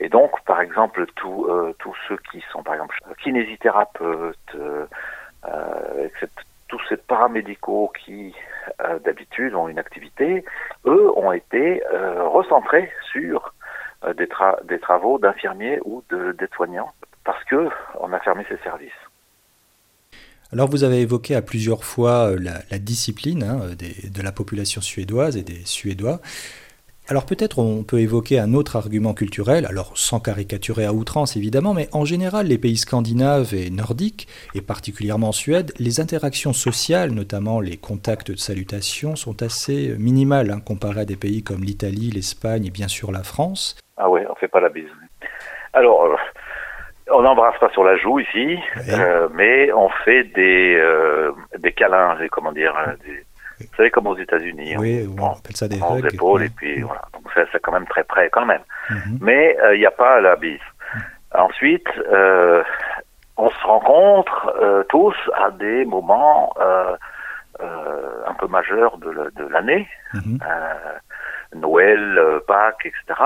Et 0.00 0.08
donc, 0.08 0.30
par 0.46 0.62
exemple, 0.62 1.04
tous 1.14 1.44
euh, 1.46 1.74
tous 1.78 1.94
ceux 2.08 2.16
qui 2.30 2.42
sont, 2.50 2.62
par 2.62 2.72
exemple, 2.74 2.96
kinésithérapeutes, 3.22 4.54
euh, 4.54 4.86
euh, 5.46 6.08
tous 6.68 6.80
ces 6.88 6.96
paramédicaux 6.96 7.92
qui, 8.02 8.34
euh, 8.80 8.98
d'habitude, 9.00 9.54
ont 9.54 9.68
une 9.68 9.78
activité, 9.78 10.44
eux 10.86 11.10
ont 11.16 11.32
été 11.32 11.82
euh, 11.92 12.24
recentrés 12.28 12.90
sur 13.12 13.52
euh, 14.04 14.14
des, 14.14 14.26
tra- 14.26 14.62
des 14.66 14.78
travaux 14.78 15.18
d'infirmiers 15.18 15.80
ou 15.84 16.02
de- 16.10 16.32
d'aides-soignants 16.32 16.92
parce 17.24 17.42
que 17.44 17.68
on 18.00 18.12
a 18.12 18.18
fermé 18.20 18.44
ces 18.48 18.56
services. 18.58 18.92
Alors 20.52 20.68
vous 20.70 20.82
avez 20.84 21.00
évoqué 21.00 21.34
à 21.34 21.42
plusieurs 21.42 21.84
fois 21.84 22.30
euh, 22.30 22.38
la, 22.70 22.78
discipline 22.78 23.42
hein, 23.42 23.60
des- 23.78 24.08
de 24.08 24.22
la 24.22 24.32
population 24.32 24.80
suédoise 24.80 25.36
et 25.36 25.42
des 25.42 25.60
Suédois. 25.64 26.20
Alors 27.10 27.24
peut-être 27.26 27.58
on 27.58 27.84
peut 27.84 28.00
évoquer 28.00 28.38
un 28.38 28.52
autre 28.52 28.76
argument 28.76 29.14
culturel, 29.14 29.64
alors 29.66 29.92
sans 29.94 30.20
caricaturer 30.20 30.84
à 30.84 30.92
outrance 30.92 31.36
évidemment, 31.36 31.72
mais 31.72 31.88
en 31.92 32.04
général 32.04 32.46
les 32.48 32.58
pays 32.58 32.76
scandinaves 32.76 33.54
et 33.54 33.70
nordiques, 33.70 34.28
et 34.54 34.60
particulièrement 34.60 35.28
en 35.28 35.32
Suède, 35.32 35.72
les 35.78 36.00
interactions 36.00 36.52
sociales, 36.52 37.12
notamment 37.12 37.60
les 37.60 37.78
contacts 37.78 38.30
de 38.30 38.36
salutation, 38.36 39.16
sont 39.16 39.42
assez 39.42 39.94
minimales 39.98 40.50
hein, 40.50 40.60
comparées 40.60 41.00
à 41.00 41.04
des 41.06 41.16
pays 41.16 41.42
comme 41.42 41.64
l'Italie, 41.64 42.10
l'Espagne 42.10 42.66
et 42.66 42.70
bien 42.70 42.88
sûr 42.88 43.10
la 43.10 43.22
France. 43.22 43.76
Ah 43.96 44.10
ouais, 44.10 44.26
on 44.30 44.34
fait 44.34 44.48
pas 44.48 44.60
la 44.60 44.68
bise. 44.68 44.84
Alors, 45.72 46.04
euh, 46.04 46.14
on 47.10 47.22
n'embrasse 47.22 47.58
pas 47.58 47.70
sur 47.70 47.84
la 47.84 47.96
joue 47.96 48.18
ici, 48.20 48.58
Ouais. 48.76 48.82
euh, 48.98 49.28
mais 49.32 49.72
on 49.72 49.88
fait 50.04 50.24
des 50.24 50.76
euh, 50.76 51.32
des 51.58 51.72
câlins, 51.72 52.16
des- 52.16 52.28
comment 52.28 52.52
dire, 52.52 52.74
euh, 52.76 52.92
des, 53.04 53.24
vous 53.60 53.74
savez 53.76 53.90
comme 53.90 54.06
aux 54.06 54.16
États-Unis, 54.16 54.76
Oui, 54.78 55.08
on, 55.18 55.22
on 55.22 55.32
appelle 55.32 55.56
ça 55.56 55.66
des 55.68 55.82
on 55.82 55.96
hugs. 55.98 56.14
épaules 56.14 56.40
Ouais. 56.42 56.46
et 56.46 56.50
puis 56.50 56.80
voilà. 56.82 57.02
Donc 57.12 57.24
ça, 57.34 57.42
c'est 57.52 57.60
quand 57.60 57.72
même 57.72 57.86
très 57.86 58.04
près 58.04 58.28
quand 58.30 58.46
même. 58.46 58.62
Mhm. 58.90 59.18
Mais 59.20 59.56
euh, 59.62 59.74
il 59.74 59.80
n'y 59.80 59.86
a 59.86 59.90
pas 59.90 60.20
la 60.20 60.36
bise. 60.36 60.60
Ensuite, 61.34 61.88
euh, 62.12 62.62
on 63.36 63.50
se 63.50 63.64
rencontre 63.66 64.52
euh, 64.60 64.82
tous 64.88 65.14
à 65.34 65.50
des 65.50 65.84
moments 65.84 66.52
euh, 66.60 66.96
euh, 67.60 68.22
un 68.26 68.34
peu 68.34 68.46
majeurs 68.46 68.96
de 68.98 69.10
la- 69.10 69.30
de 69.30 69.46
l'année. 69.48 69.88
Euh, 70.14 70.38
Noël, 71.54 72.20
Pâques, 72.46 72.84
etc. 72.86 73.20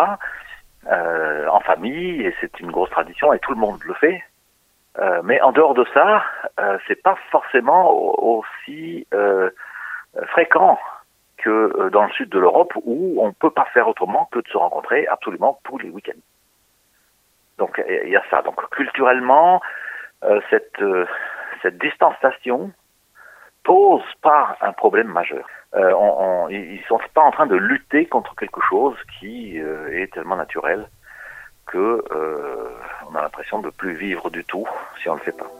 euh, 0.91 1.47
en 1.49 1.61
famille 1.61 2.23
et 2.23 2.35
c'est 2.41 2.59
une 2.61 2.71
grosse 2.71 2.91
tradition 2.91 3.33
et 3.33 3.39
tout 3.39 3.53
le 3.53 3.59
monde 3.59 3.81
le 3.85 3.95
fait. 3.95 4.23
Euh, 4.99 5.23
mais 5.25 5.41
en 5.41 5.53
dehors 5.53 5.75
de 5.75 5.87
ça, 5.95 6.23
euh, 6.61 6.79
c'est 6.87 7.03
pas 7.03 7.17
forcément 7.31 7.91
au- 7.91 8.41
aussi 8.45 9.07
euh, 9.15 9.51
fréquent 10.29 10.79
que 11.39 11.49
euh, 11.51 11.91
dans 11.91 12.05
le 12.05 12.11
sud 12.13 12.29
de 12.29 12.39
l'Europe 12.39 12.73
où 12.85 13.19
on 13.25 13.33
peut 13.33 13.51
pas 13.51 13.65
faire 13.73 13.89
autrement 13.89 14.29
que 14.33 14.41
de 14.41 14.49
se 14.49 14.57
rencontrer 14.57 15.07
absolument 15.07 15.59
tous 15.65 15.79
les 15.79 15.89
week-ends. 15.89 16.21
Donc 17.59 17.83
il 17.89 18.09
y 18.11 18.17
a 18.17 18.23
ça. 18.31 18.43
Donc 18.43 18.69
culturellement, 18.71 19.61
euh, 20.25 20.41
cette 20.51 20.83
cette 21.63 21.79
distanciation 21.79 22.73
pose 23.65 24.03
pas 24.21 24.57
un 24.61 24.73
problème 24.73 25.09
majeur. 25.09 25.47
Euh, 25.75 25.93
on, 25.95 26.49
ils 26.49 26.83
sont 26.89 27.01
pas 27.15 27.23
en 27.23 27.31
train 27.31 27.47
de 27.47 27.57
lutter 27.57 28.07
contre 28.07 28.35
quelque 28.37 28.61
chose 28.69 28.97
qui 29.19 29.59
euh, 29.59 30.03
est 30.03 30.13
tellement 30.13 30.37
naturel 30.37 30.89
que 31.67 32.05
euh, 32.13 32.69
on 33.11 33.15
a 33.15 33.23
l'impression 33.23 33.61
de 33.61 33.71
plus 33.71 33.95
vivre 33.95 34.29
du 34.31 34.45
tout 34.45 34.67
si 35.01 35.09
on 35.09 35.15
le 35.15 35.21
fait 35.21 35.37
pas. 35.37 35.51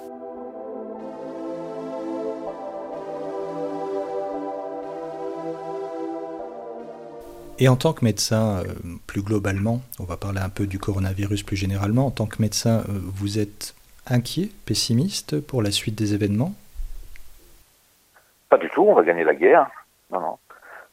Et 7.59 7.69
en 7.69 7.77
tant 7.77 7.93
que 7.93 8.05
médecin, 8.05 8.59
euh, 8.59 8.75
plus 9.07 9.23
globalement, 9.23 9.81
on 10.01 10.05
va 10.05 10.17
parler 10.17 10.41
un 10.41 10.49
peu 10.49 10.67
du 10.67 10.79
coronavirus 10.79 11.45
plus 11.45 11.57
généralement, 11.57 12.07
en 12.07 12.11
tant 12.11 12.27
que 12.27 12.43
médecin, 12.43 12.83
vous 12.89 13.39
êtes 13.39 13.75
inquiet, 14.07 14.51
pessimiste 14.67 15.41
pour 15.41 15.63
la 15.63 15.71
suite 15.71 15.95
des 15.95 16.13
événements? 16.13 16.55
Pas 18.53 18.59
du 18.59 18.69
tout, 18.69 18.85
on 18.87 18.93
va 18.95 19.03
gagner 19.03 19.25
la 19.25 19.35
guerre. 19.35 19.67
Non, 20.11 20.21
non. 20.21 20.37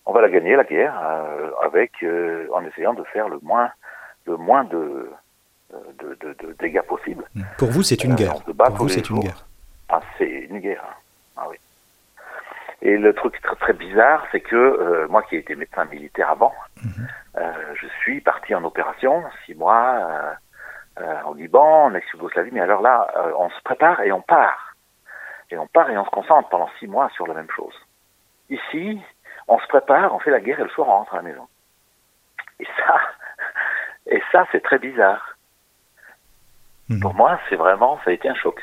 On 0.05 0.13
va 0.13 0.21
la 0.21 0.29
gagner, 0.29 0.55
la 0.55 0.63
guerre, 0.63 0.95
euh, 1.03 1.51
avec, 1.61 1.91
euh, 2.03 2.47
en 2.53 2.63
essayant 2.63 2.93
de 2.93 3.03
faire 3.13 3.27
le 3.27 3.37
moins, 3.43 3.69
le 4.25 4.37
moins 4.37 4.63
de, 4.63 5.11
de, 5.99 6.17
de, 6.21 6.29
de 6.41 6.53
dégâts 6.57 6.81
possible. 6.83 7.25
Pour 7.57 7.69
vous, 7.69 7.83
c'est 7.83 8.01
une 8.05 8.13
Euh, 8.13 8.15
guerre. 8.15 8.35
Pour 8.45 8.75
vous, 8.77 8.87
c'est 8.87 9.09
une 9.09 9.19
guerre. 9.19 9.43
Ah, 9.89 9.99
c'est 10.17 10.47
une 10.49 10.59
guerre. 10.59 10.85
Ah 11.35 11.47
oui. 11.49 11.57
Et 12.81 12.95
le 12.97 13.13
truc 13.13 13.41
très, 13.41 13.55
très 13.57 13.73
bizarre, 13.73 14.25
c'est 14.31 14.39
que 14.39 14.55
euh, 14.55 15.07
moi 15.09 15.21
qui 15.23 15.35
ai 15.35 15.39
été 15.39 15.53
médecin 15.55 15.83
militaire 15.83 16.29
avant, 16.29 16.53
Mhm. 16.81 17.07
euh, 17.39 17.51
je 17.75 17.87
suis 18.01 18.21
parti 18.21 18.55
en 18.55 18.63
opération, 18.63 19.21
six 19.45 19.53
mois, 19.55 19.95
euh, 19.99 20.31
euh, 21.01 21.21
au 21.27 21.33
Liban, 21.33 21.85
en 21.87 21.93
ex-Yougoslavie, 21.93 22.51
mais 22.53 22.61
alors 22.61 22.81
là, 22.81 22.95
euh, 23.17 23.31
on 23.37 23.49
se 23.49 23.61
prépare 23.65 23.99
et 23.99 24.13
on 24.13 24.21
part. 24.21 24.68
Et 25.51 25.57
on 25.57 25.67
part 25.67 25.89
et 25.89 25.97
on 25.97 26.05
se 26.05 26.09
concentre 26.09 26.49
pendant 26.49 26.69
six 26.79 26.87
mois 26.87 27.09
sur 27.15 27.27
la 27.27 27.33
même 27.33 27.49
chose. 27.49 27.73
Ici, 28.49 28.99
on 29.47 29.59
se 29.59 29.67
prépare, 29.67 30.13
on 30.13 30.19
fait 30.19 30.31
la 30.31 30.39
guerre 30.39 30.59
et 30.59 30.63
le 30.63 30.69
soir 30.69 30.87
on 30.87 30.91
rentre 30.91 31.13
à 31.13 31.17
la 31.17 31.23
maison. 31.23 31.47
Et 32.59 32.67
ça, 32.77 33.01
et 34.07 34.21
ça 34.31 34.45
c'est 34.51 34.61
très 34.61 34.79
bizarre. 34.79 35.37
Mhm. 36.89 36.99
Pour 36.99 37.13
moi, 37.13 37.39
c'est 37.49 37.55
vraiment, 37.55 37.99
ça 38.03 38.11
a 38.11 38.13
été 38.13 38.29
un 38.29 38.35
choc. 38.35 38.61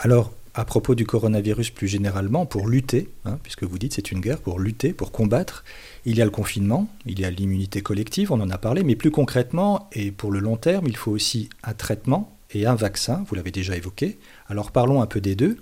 Alors, 0.00 0.30
à 0.54 0.64
propos 0.64 0.94
du 0.94 1.04
coronavirus 1.04 1.70
plus 1.70 1.88
généralement, 1.88 2.46
pour 2.46 2.68
lutter, 2.68 3.08
hein, 3.24 3.38
puisque 3.42 3.64
vous 3.64 3.78
dites 3.78 3.94
c'est 3.94 4.12
une 4.12 4.20
guerre, 4.20 4.40
pour 4.40 4.60
lutter, 4.60 4.92
pour 4.92 5.10
combattre, 5.10 5.64
il 6.04 6.16
y 6.16 6.22
a 6.22 6.24
le 6.24 6.30
confinement, 6.30 6.86
il 7.04 7.18
y 7.18 7.24
a 7.24 7.30
l'immunité 7.30 7.80
collective, 7.80 8.30
on 8.30 8.40
en 8.40 8.50
a 8.50 8.58
parlé, 8.58 8.84
mais 8.84 8.94
plus 8.94 9.10
concrètement, 9.10 9.88
et 9.92 10.12
pour 10.12 10.30
le 10.30 10.38
long 10.38 10.56
terme, 10.56 10.86
il 10.86 10.96
faut 10.96 11.10
aussi 11.10 11.50
un 11.64 11.74
traitement 11.74 12.37
et 12.52 12.66
un 12.66 12.74
vaccin, 12.74 13.24
vous 13.26 13.34
l'avez 13.34 13.50
déjà 13.50 13.76
évoqué. 13.76 14.18
Alors 14.48 14.72
parlons 14.72 15.02
un 15.02 15.06
peu 15.06 15.20
des 15.20 15.34
deux. 15.34 15.56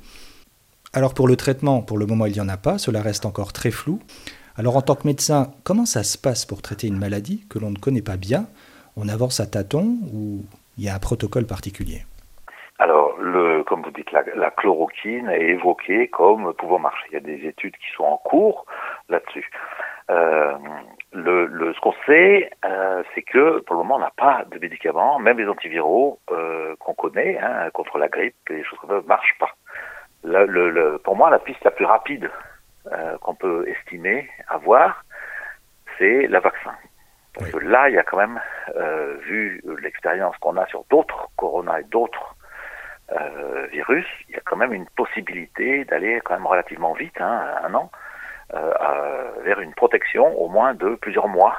Alors 0.93 1.15
pour 1.15 1.29
le 1.29 1.37
traitement, 1.37 1.83
pour 1.83 1.99
le 1.99 2.07
moment, 2.07 2.27
il 2.27 2.33
n'y 2.33 2.41
en 2.41 2.49
a 2.49 2.57
pas, 2.57 2.79
cela 2.79 3.03
reste 3.03 3.27
encore 3.27 3.53
très 3.53 3.71
flou. 3.71 4.01
Alors 4.57 4.77
en 4.77 4.83
tant 4.83 4.95
que 4.95 5.07
médecin, 5.07 5.53
comment 5.65 5.85
ça 5.85 6.03
se 6.03 6.17
passe 6.17 6.47
pour 6.47 6.63
traiter 6.63 6.87
une 6.87 6.99
maladie 6.99 7.45
que 7.51 7.59
l'on 7.59 7.71
ne 7.71 7.79
connaît 7.79 8.03
pas 8.03 8.17
bien? 8.17 8.47
On 8.97 9.09
avance 9.09 9.41
à 9.41 9.47
tâtons 9.47 9.99
ou 10.13 10.45
il 10.79 10.85
y 10.85 10.89
a 10.89 10.95
un 10.95 10.99
protocole 10.99 11.47
particulier? 11.47 12.05
Alors, 12.79 13.17
le, 13.19 13.65
comme 13.65 13.83
vous 13.83 13.91
dites, 13.91 14.13
la, 14.13 14.51
chloroquine 14.51 15.29
est 15.31 15.49
évoquée 15.49 16.09
comme 16.09 16.53
pouvant 16.55 16.79
marcher. 16.79 17.07
Il 17.11 17.15
y 17.15 17.17
a 17.17 17.21
des 17.21 17.47
études 17.47 17.75
qui 17.77 17.97
sont 17.97 18.05
en 18.05 18.19
cours 18.19 18.67
là-dessus. 19.09 19.51
Euh, 20.11 20.53
le, 21.13 21.47
le, 21.47 21.73
ce 21.75 21.81
qu'on 21.81 21.95
sait, 22.07 22.51
euh, 22.65 23.03
c'est 23.15 23.23
que 23.23 23.61
pour 23.61 23.77
le 23.77 23.83
moment, 23.83 23.97
on 23.97 24.01
n'a 24.01 24.13
pas 24.17 24.45
de 24.51 24.59
médicaments, 24.59 25.19
même 25.19 25.39
les 25.39 25.49
antiviraux 25.49 26.19
euh, 26.31 26.75
qu'on 26.79 26.95
connaît 26.95 27.39
hein, 27.39 27.71
contre 27.73 27.99
la 27.99 28.09
grippe 28.09 28.37
et 28.51 28.55
les 28.55 28.65
choses 28.65 28.79
comme 28.81 28.91
ça 28.91 28.97
ne 28.97 29.07
marchent 29.07 29.37
pas. 29.39 29.55
Le, 30.25 30.45
le, 30.47 30.71
le, 30.71 30.99
pour 30.99 31.17
moi, 31.17 31.31
la 31.31 31.39
piste 31.39 31.63
la 31.65 31.71
plus 31.71 31.85
rapide 31.85 32.31
euh, 32.93 33.17
qu'on 33.19 33.35
peut 33.35 33.67
estimer 33.69 34.29
avoir, 34.49 35.05
c'est 35.99 36.27
la 36.27 36.41
vaccin. 36.41 36.75
Parce 37.35 37.51
que 37.51 37.59
là, 37.59 37.89
il 37.89 37.95
y 37.95 37.99
a 37.99 38.03
quand 38.03 38.17
même, 38.17 38.41
euh, 38.77 39.17
vu 39.27 39.63
l'expérience 39.83 40.37
qu'on 40.39 40.57
a 40.57 40.67
sur 40.67 40.85
d'autres 40.91 41.29
corona 41.37 41.81
et 41.81 41.85
d'autres 41.85 42.35
euh, 43.13 43.67
virus, 43.71 44.07
il 44.29 44.35
y 44.35 44.39
a 44.39 44.41
quand 44.45 44.57
même 44.57 44.73
une 44.73 44.87
possibilité 44.97 45.85
d'aller 45.85 46.21
quand 46.25 46.35
même 46.35 46.47
relativement 46.47 46.95
vite, 46.95 47.21
hein, 47.21 47.45
un 47.63 47.75
an, 47.75 47.91
à- 48.55 49.25
vers 49.45 49.61
une 49.61 49.75
protection 49.75 50.27
au 50.41 50.49
moins 50.49 50.75
de 50.75 50.95
plusieurs 50.97 51.29
mois. 51.29 51.57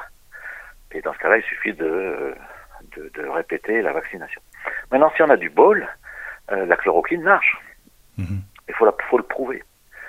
Et 0.91 1.02
dans 1.02 1.13
ce 1.13 1.19
cas-là, 1.19 1.38
il 1.38 1.43
suffit 1.43 1.73
de, 1.73 2.34
de, 2.95 3.12
de 3.13 3.28
répéter 3.28 3.82
la 3.82 3.91
vaccination. 3.93 4.41
Maintenant, 4.91 5.12
si 5.15 5.21
on 5.21 5.30
a 5.30 5.38
du 5.38 5.50
bol, 5.50 5.88
euh, 6.52 6.65
la 6.65 6.76
chloroquine 6.78 7.21
marche. 7.23 7.58
Mhm. 8.17 8.41
Il 8.69 8.73
faut, 8.76 8.86
la, 8.86 8.93
faut 9.10 9.17
le 9.17 9.23
prouver. 9.23 9.63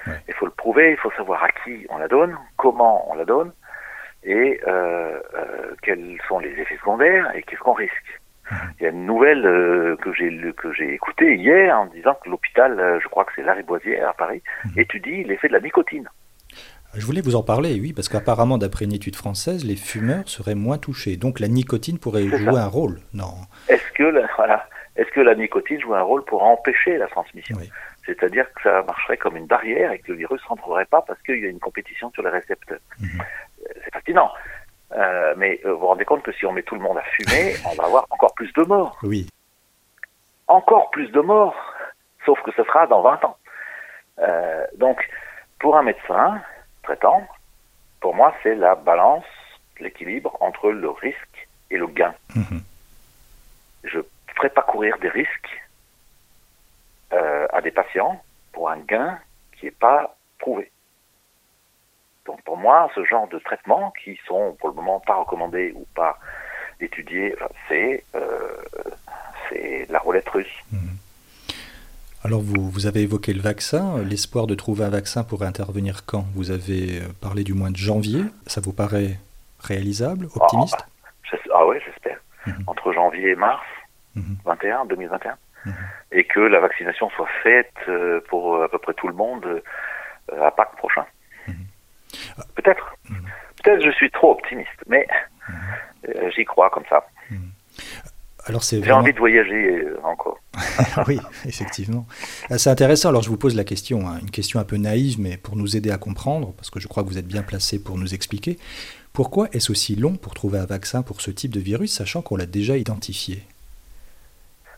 Ouais. 0.06 0.14
Il 0.28 0.34
faut 0.34 0.46
le 0.46 0.52
prouver, 0.52 0.92
il 0.92 0.96
faut 0.96 1.10
savoir 1.12 1.42
à 1.44 1.48
qui 1.50 1.86
on 1.90 1.98
la 1.98 2.08
donne, 2.08 2.36
comment 2.56 3.10
on 3.10 3.14
la 3.16 3.24
donne, 3.24 3.52
et 4.24 4.60
euh, 4.66 5.20
euh, 5.34 5.74
quels 5.82 6.18
sont 6.28 6.38
les 6.38 6.50
effets 6.60 6.76
secondaires 6.76 7.30
et 7.34 7.42
qu'est-ce 7.42 7.60
qu'on 7.60 7.72
risque. 7.74 8.20
Il 8.80 8.84
y 8.84 8.86
a 8.86 8.90
une 8.90 9.04
nouvelle 9.04 9.44
euh, 9.46 9.96
que 9.96 10.10
j'ai 10.14 10.30
que 10.56 10.72
j'ai 10.72 10.94
écoutée 10.94 11.34
hier 11.34 11.76
en 11.78 11.84
disant 11.86 12.14
que 12.14 12.30
l'hôpital, 12.30 12.80
euh, 12.80 12.98
je 12.98 13.06
crois 13.08 13.26
que 13.26 13.32
c'est 13.36 13.42
Lariboisière 13.42 14.08
à 14.08 14.14
Paris, 14.14 14.42
étudie 14.76 15.22
l'effet 15.24 15.48
de 15.48 15.52
la 15.52 15.60
nicotine. 15.60 16.08
Je 16.94 17.04
voulais 17.04 17.20
vous 17.20 17.36
en 17.36 17.42
parler, 17.42 17.78
oui, 17.80 17.92
parce 17.92 18.08
qu'apparemment, 18.08 18.58
d'après 18.58 18.84
une 18.86 18.92
étude 18.94 19.14
française, 19.16 19.64
les 19.64 19.76
fumeurs 19.76 20.28
seraient 20.28 20.54
moins 20.54 20.78
touchés. 20.78 21.16
Donc 21.16 21.38
la 21.38 21.48
nicotine 21.48 21.98
pourrait 21.98 22.24
jouer 22.26 22.54
ça. 22.54 22.64
un 22.64 22.66
rôle. 22.66 23.00
Non. 23.12 23.34
Est-ce 23.68 23.92
que 23.94 24.04
la, 24.04 24.26
voilà, 24.36 24.66
est-ce 24.96 25.10
que 25.10 25.20
la 25.20 25.34
nicotine 25.34 25.80
joue 25.80 25.94
un 25.94 26.02
rôle 26.02 26.24
pour 26.24 26.42
empêcher 26.42 26.96
la 26.96 27.06
transmission 27.08 27.56
Oui. 27.58 27.70
C'est-à-dire 28.06 28.46
que 28.54 28.62
ça 28.62 28.82
marcherait 28.84 29.18
comme 29.18 29.36
une 29.36 29.46
barrière 29.46 29.92
et 29.92 29.98
que 29.98 30.10
le 30.12 30.18
virus 30.18 30.40
ne 30.44 30.48
rentrerait 30.48 30.86
pas 30.86 31.02
parce 31.02 31.20
qu'il 31.22 31.38
y 31.40 31.44
a 31.44 31.48
une 31.50 31.60
compétition 31.60 32.10
sur 32.12 32.22
les 32.22 32.30
récepteurs. 32.30 32.80
Mhm. 32.98 33.20
Euh, 33.20 33.72
C'est 33.84 33.92
fascinant. 33.92 34.30
Euh, 34.96 35.34
mais 35.36 35.60
euh, 35.66 35.74
vous 35.74 35.80
vous 35.80 35.86
rendez 35.88 36.06
compte 36.06 36.22
que 36.22 36.32
si 36.32 36.46
on 36.46 36.52
met 36.52 36.62
tout 36.62 36.74
le 36.74 36.80
monde 36.80 36.96
à 36.96 37.02
fumer, 37.02 37.54
on 37.70 37.74
va 37.74 37.84
avoir 37.84 38.06
encore 38.08 38.34
plus 38.34 38.50
de 38.54 38.62
morts. 38.62 38.98
Oui. 39.02 39.26
Encore 40.46 40.90
plus 40.90 41.08
de 41.12 41.20
morts. 41.20 41.54
Sauf 42.24 42.40
que 42.42 42.50
ce 42.56 42.64
sera 42.64 42.86
dans 42.86 43.02
20 43.02 43.24
ans. 43.26 43.36
Euh, 44.20 44.64
donc, 44.78 45.06
pour 45.58 45.76
un 45.76 45.82
médecin 45.82 46.40
pour 48.00 48.14
moi, 48.14 48.34
c'est 48.42 48.54
la 48.54 48.74
balance, 48.74 49.24
l'équilibre 49.80 50.36
entre 50.40 50.70
le 50.70 50.90
risque 50.90 51.48
et 51.70 51.76
le 51.76 51.86
gain. 51.86 52.14
Mhm. 52.34 52.62
Je 53.84 53.98
ne 53.98 54.04
ferai 54.34 54.50
pas 54.50 54.62
courir 54.62 54.98
des 54.98 55.08
risques 55.08 55.62
euh, 57.12 57.46
à 57.52 57.60
des 57.60 57.70
patients 57.70 58.22
pour 58.52 58.70
un 58.70 58.78
gain 58.78 59.18
qui 59.52 59.66
n'est 59.66 59.70
pas 59.72 60.16
prouvé. 60.38 60.70
Donc 62.26 62.42
pour 62.42 62.56
moi, 62.56 62.90
ce 62.94 63.04
genre 63.04 63.28
de 63.28 63.38
traitements 63.38 63.92
qui 64.02 64.18
sont 64.26 64.56
pour 64.58 64.68
le 64.68 64.74
moment 64.74 65.00
pas 65.00 65.16
recommandés 65.16 65.72
ou 65.74 65.86
pas 65.94 66.18
étudiés, 66.80 67.34
c'est 67.68 68.04
euh, 68.14 68.56
c'est 69.48 69.86
la 69.88 69.98
roulette 69.98 70.28
russe. 70.28 70.64
Alors 72.24 72.40
vous, 72.40 72.68
vous 72.70 72.86
avez 72.86 73.02
évoqué 73.02 73.32
le 73.32 73.40
vaccin, 73.40 73.98
l'espoir 74.02 74.46
de 74.46 74.54
trouver 74.54 74.84
un 74.84 74.90
vaccin 74.90 75.22
pourrait 75.24 75.46
intervenir 75.46 76.04
quand? 76.04 76.24
Vous 76.34 76.50
avez 76.50 77.00
euh, 77.00 77.08
parlé 77.20 77.44
du 77.44 77.54
mois 77.54 77.70
de 77.70 77.76
janvier, 77.76 78.22
ça 78.46 78.60
vous 78.60 78.72
paraît 78.72 79.18
réalisable, 79.60 80.26
optimiste? 80.34 80.84
J'es- 81.30 81.38
Ah 81.54 81.64
ouais, 81.66 81.80
j'espère. 81.86 82.18
Mhm. 82.46 82.64
Entre 82.66 82.92
janvier 82.92 83.30
et 83.30 83.34
mars 83.36 83.64
Mhm. 84.16 84.36
21, 84.44 84.84
2021. 84.86 85.36
Mhm. 85.64 85.74
Et 86.12 86.24
que 86.24 86.40
la 86.40 86.58
vaccination 86.60 87.08
soit 87.10 87.28
faite 87.42 87.72
euh, 87.88 88.20
pour 88.28 88.56
euh, 88.56 88.64
à 88.64 88.68
peu 88.68 88.78
près 88.78 88.94
tout 88.94 89.06
le 89.08 89.14
monde 89.14 89.62
à 90.40 90.50
Pâques 90.50 90.76
prochain. 90.76 91.04
Peut-être. 92.54 92.94
Peut-être 93.62 93.82
je 93.84 93.90
suis 93.90 94.10
trop 94.10 94.32
optimiste, 94.32 94.68
mais 94.88 95.06
j'y 96.34 96.44
crois 96.44 96.70
comme 96.70 96.84
ça. 96.88 97.06
Alors 98.46 98.62
c'est 98.64 98.76
J'ai 98.76 98.82
vraiment... 98.82 98.98
envie 99.00 99.12
de 99.12 99.18
voyager 99.18 99.82
euh, 99.82 99.98
encore. 100.04 100.38
oui, 101.08 101.18
effectivement. 101.44 102.06
Ah, 102.50 102.58
C'est 102.58 102.70
intéressant. 102.70 103.10
Alors 103.10 103.22
je 103.22 103.28
vous 103.28 103.36
pose 103.36 103.54
la 103.56 103.64
question, 103.64 104.08
hein, 104.08 104.18
une 104.22 104.30
question 104.30 104.58
un 104.60 104.64
peu 104.64 104.76
naïve, 104.76 105.20
mais 105.20 105.36
pour 105.36 105.56
nous 105.56 105.76
aider 105.76 105.90
à 105.90 105.98
comprendre, 105.98 106.52
parce 106.56 106.70
que 106.70 106.80
je 106.80 106.88
crois 106.88 107.02
que 107.02 107.08
vous 107.08 107.18
êtes 107.18 107.26
bien 107.26 107.42
placé 107.42 107.82
pour 107.82 107.98
nous 107.98 108.14
expliquer. 108.14 108.58
Pourquoi 109.12 109.48
est-ce 109.52 109.70
aussi 109.72 109.96
long 109.96 110.16
pour 110.16 110.34
trouver 110.34 110.58
un 110.58 110.66
vaccin 110.66 111.02
pour 111.02 111.20
ce 111.20 111.30
type 111.30 111.52
de 111.52 111.60
virus, 111.60 111.92
sachant 111.92 112.22
qu'on 112.22 112.36
l'a 112.36 112.46
déjà 112.46 112.76
identifié? 112.76 113.42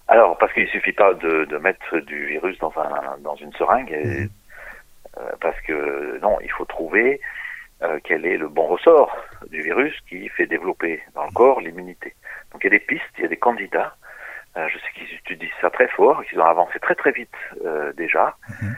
Alors, 0.09 0.37
parce 0.38 0.53
qu'il 0.55 0.66
suffit 0.68 0.92
pas 0.92 1.14
de, 1.14 1.44
de 1.44 1.57
mettre 1.59 1.99
du 2.01 2.27
virus 2.27 2.59
dans, 2.59 2.73
un, 2.77 3.18
dans 3.23 3.37
une 3.37 3.53
seringue, 3.53 3.92
et, 3.92 4.05
Mhm. 4.05 4.29
euh, 5.18 5.31
parce 5.40 5.61
que 5.66 6.18
non, 6.20 6.38
il 6.42 6.51
faut 6.51 6.64
trouver 6.64 7.20
euh, 7.83 7.99
quel 8.05 8.27
est 8.27 8.37
le 8.37 8.49
bon 8.49 8.66
ressort 8.66 9.16
du 9.49 9.62
virus 9.62 9.95
qui 10.07 10.29
fait 10.29 10.47
développer 10.47 11.03
dans 11.14 11.25
le 11.25 11.31
corps 11.33 11.61
l'immunité. 11.61 12.14
Donc 12.53 12.62
il 12.62 12.66
y 12.66 12.75
a 12.75 12.79
des 12.79 12.85
pistes, 12.85 13.05
il 13.16 13.23
y 13.23 13.25
a 13.25 13.29
des 13.29 13.38
candidats. 13.38 13.97
Euh, 14.59 14.69
je 14.69 14.79
sais 14.79 14.93
qu'ils 14.95 15.16
étudient 15.16 15.49
ça 15.62 15.71
très 15.71 15.88
fort, 15.88 16.23
qu'ils 16.25 16.38
ont 16.40 16.45
avancé 16.45 16.79
très 16.79 16.95
très 16.95 17.12
vite 17.12 17.35
euh, 17.64 17.93
déjà. 17.95 18.37
Mhm. 18.49 18.77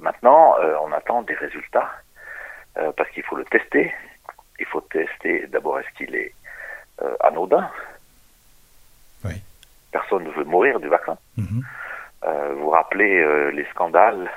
Maintenant, 0.00 0.54
on 0.82 0.92
attend 0.92 1.22
des 1.22 1.34
résultats 1.34 1.90
parce 2.96 3.10
qu'il 3.10 3.22
faut 3.24 3.36
le 3.36 3.44
tester. 3.44 3.92
Il 4.60 4.66
faut 4.66 4.80
tester 4.82 5.46
d'abord 5.48 5.80
est-ce 5.80 5.90
qu'il 5.96 6.14
est 6.14 6.34
anodin. 7.20 7.68
Oui. 9.24 9.42
Personne 9.90 10.22
ne 10.24 10.30
veut 10.30 10.44
mourir 10.44 10.78
du 10.78 10.88
vaccin. 10.88 11.16
Mhm. 11.36 11.62
Vous 12.56 12.70
rappelez 12.70 13.50
les 13.52 13.64
scandales 13.70 14.30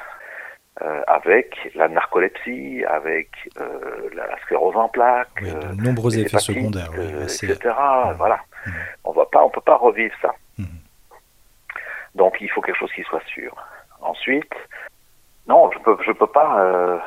euh, 0.81 1.01
avec 1.07 1.71
la 1.75 1.87
narcolepsie, 1.87 2.83
avec 2.87 3.29
euh, 3.59 4.09
la 4.13 4.37
sclérose 4.41 4.75
en 4.75 4.89
plaques, 4.89 5.29
Oui, 5.41 5.49
euh, 5.49 5.73
de 5.73 5.81
nombreux 5.81 6.11
les 6.11 6.21
effets 6.21 6.39
secondaires. 6.39 6.89
oui, 6.93 6.99
euh, 7.13 7.23
etc. 7.23 7.57
Mhm. 7.65 8.13
Voilà. 8.17 8.39
Mhm. 8.65 8.73
On 9.05 9.11
va 9.11 9.25
pas, 9.25 9.43
on 9.43 9.49
peut 9.49 9.61
pas 9.61 9.77
revivre 9.77 10.15
ça. 10.21 10.33
Mhm. 10.57 10.67
Donc 12.15 12.37
il 12.41 12.49
faut 12.49 12.61
quelque 12.61 12.77
chose 12.77 12.91
qui 12.93 13.03
soit 13.03 13.23
sûr. 13.25 13.55
Ensuite, 14.01 14.53
non, 15.47 15.71
je 15.71 15.79
peux, 15.79 15.97
je 16.05 16.11
peux 16.11 16.27
pas 16.27 16.59
euh, 16.61 16.99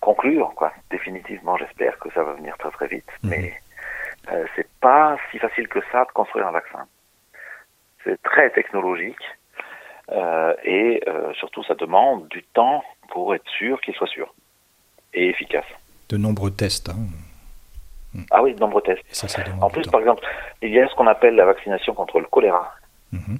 conclure 0.00 0.52
quoi. 0.54 0.72
Définitivement, 0.90 1.56
j'espère 1.56 1.98
que 1.98 2.10
ça 2.12 2.22
va 2.22 2.32
venir 2.34 2.56
très 2.58 2.70
très 2.70 2.86
vite, 2.88 3.08
Mhm. 3.22 3.30
mais 3.30 3.54
euh, 4.32 4.44
c'est 4.54 4.68
pas 4.80 5.16
si 5.30 5.38
facile 5.38 5.68
que 5.68 5.80
ça 5.92 6.04
de 6.04 6.12
construire 6.12 6.46
un 6.46 6.52
vaccin. 6.52 6.86
C'est 8.04 8.20
très 8.22 8.50
technologique 8.50 9.16
euh, 9.22 9.45
et 10.10 11.02
euh, 11.08 11.32
surtout 11.34 11.64
ça 11.64 11.74
demande 11.74 12.28
du 12.28 12.42
temps 12.42 12.82
pour 13.08 13.34
être 13.34 13.48
sûr 13.48 13.80
qu'il 13.80 13.94
soit 13.94 14.06
sûr 14.06 14.32
et 15.14 15.28
efficace. 15.28 15.64
De 16.08 16.16
nombreux 16.16 16.50
tests. 16.50 16.88
hein. 16.90 16.96
Ah 18.30 18.42
oui, 18.42 18.54
de 18.54 18.60
nombreux 18.60 18.82
tests. 18.82 19.02
Ça, 19.10 19.28
ça 19.28 19.42
En 19.60 19.68
plus, 19.68 19.86
par 19.88 20.00
exemple, 20.00 20.22
il 20.62 20.70
y 20.70 20.80
a 20.80 20.88
ce 20.88 20.94
qu'on 20.94 21.06
appelle 21.06 21.34
la 21.34 21.44
vaccination 21.44 21.92
contre 21.94 22.18
le 22.20 22.26
choléra. 22.26 22.74
Mhm. 23.12 23.38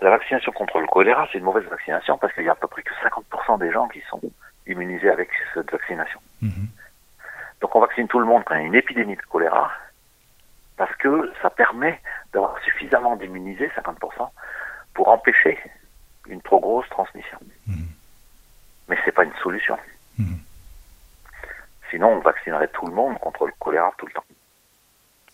La 0.00 0.10
vaccination 0.10 0.52
contre 0.52 0.80
le 0.80 0.86
choléra, 0.86 1.28
c'est 1.30 1.38
une 1.38 1.44
mauvaise 1.44 1.64
vaccination 1.64 2.18
parce 2.18 2.32
qu'il 2.34 2.44
y 2.44 2.48
a 2.48 2.52
à 2.52 2.56
peu 2.56 2.66
près 2.66 2.82
que 2.82 2.92
50% 3.02 3.58
des 3.58 3.70
gens 3.72 3.86
qui 3.88 4.00
sont 4.10 4.20
immunisés 4.66 5.08
avec 5.10 5.28
cette 5.54 5.70
vaccination. 5.70 6.20
Mhm. 6.42 6.68
Donc 7.60 7.74
on 7.76 7.80
vaccine 7.80 8.08
tout 8.08 8.18
le 8.18 8.26
monde 8.26 8.42
quand 8.44 8.54
il 8.56 8.60
y 8.60 8.64
a 8.64 8.66
une 8.66 8.74
épidémie 8.74 9.16
de 9.16 9.22
choléra 9.22 9.70
parce 10.76 10.94
que 10.96 11.32
ça 11.40 11.48
permet 11.48 12.00
d'avoir 12.32 12.58
suffisamment 12.64 13.16
d'immunisés, 13.16 13.70
50%, 13.76 14.28
pour 14.96 15.08
empêcher 15.08 15.58
une 16.28 16.40
trop 16.42 16.58
grosse 16.58 16.88
transmission. 16.88 17.38
Mhm. 17.66 17.86
Mais 18.88 18.96
c'est 19.04 19.12
pas 19.12 19.24
une 19.24 19.34
solution. 19.42 19.76
Mhm. 20.18 20.38
Sinon, 21.90 22.08
on 22.14 22.20
vaccinerait 22.20 22.68
tout 22.68 22.86
le 22.86 22.94
monde 22.94 23.18
contre 23.20 23.46
le 23.46 23.52
choléra 23.60 23.92
tout 23.98 24.06
le 24.06 24.12
temps. 24.12 24.24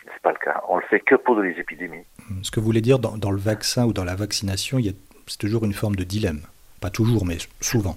C'est 0.05 0.20
pas 0.22 0.33
le 0.33 0.38
cas. 0.38 0.61
On 0.68 0.77
le 0.77 0.83
fait 0.90 1.01
que 1.01 1.14
pour 1.14 1.38
les 1.40 1.53
épidémies. 1.59 2.05
Ce 2.42 2.51
que 2.51 2.59
vous 2.61 2.66
voulez 2.66 2.81
dire, 2.81 2.98
dans, 2.98 3.16
dans 3.16 3.31
le 3.31 3.38
vaccin 3.38 3.85
ou 3.87 3.92
dans 3.92 4.05
la 4.05 4.16
vaccination, 4.16 4.79
il 4.79 4.87
y 4.87 4.88
a- 4.90 4.92
c'est 5.29 5.38
toujours 5.38 5.64
une 5.64 5.72
forme 5.72 5.94
de 5.96 6.05
dilemme. 6.05 6.42
Pas 6.81 6.90
toujours, 6.90 7.25
mais 7.25 7.38
souvent. 7.61 7.96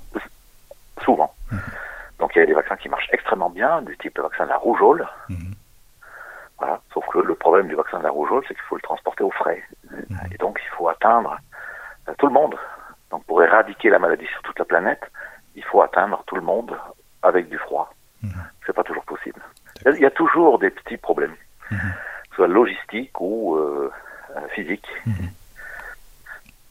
Souvent. 1.03 1.33
Donc 2.19 2.31
il 2.35 2.39
y 2.39 2.41
a 2.43 2.45
des 2.45 2.53
vaccins 2.53 2.77
qui 2.77 2.87
marchent 2.87 3.09
extrêmement 3.11 3.49
bien, 3.49 3.81
du 3.81 3.97
type 3.97 4.15
le 4.17 4.23
vaccin 4.23 4.45
de 4.45 4.49
la 4.49 4.57
rougeole. 4.57 5.05
Mhm. 5.29 5.53
Voilà. 6.59 6.79
Sauf 6.93 7.03
que 7.11 7.17
le 7.19 7.35
problème 7.35 7.67
du 7.67 7.75
vaccin 7.75 7.97
de 7.97 8.03
la 8.03 8.11
rougeole, 8.11 8.43
c'est 8.47 8.53
qu'il 8.53 8.63
faut 8.63 8.75
le 8.75 8.81
transporter 8.81 9.23
au 9.23 9.31
frais. 9.31 9.61
Et 10.31 10.37
donc 10.37 10.59
il 10.63 10.69
faut 10.77 10.87
atteindre 10.87 11.37
tout 12.17 12.27
le 12.27 12.33
monde. 12.33 12.55
Donc 13.11 13.23
pour 13.25 13.41
éradiquer 13.43 13.89
la 13.89 13.99
maladie 13.99 14.25
sur 14.27 14.41
toute 14.43 14.59
la 14.59 14.65
planète, 14.65 15.01
il 15.55 15.63
faut 15.63 15.81
atteindre 15.81 16.23
tout 16.27 16.35
le 16.35 16.41
monde 16.41 16.77
avec 17.23 17.49
du 17.49 17.57
froid. 17.57 17.93
Mhm. 18.23 18.31
C'est 18.65 18.73
pas 18.73 18.83
toujours 18.83 19.03
possible. 19.05 19.41
Il 19.85 19.99
y 19.99 20.05
a- 20.05 20.11
toujours 20.11 20.57
des 20.59 20.69
petits 20.69 20.97
problèmes, 20.97 21.35
Mhm. 21.71 21.93
soit 22.33 22.47
logistique 22.47 23.19
ou 23.19 23.55
euh, 23.55 23.91
euh, 24.35 24.47
physique. 24.49 24.87
Mhm. 25.05 25.29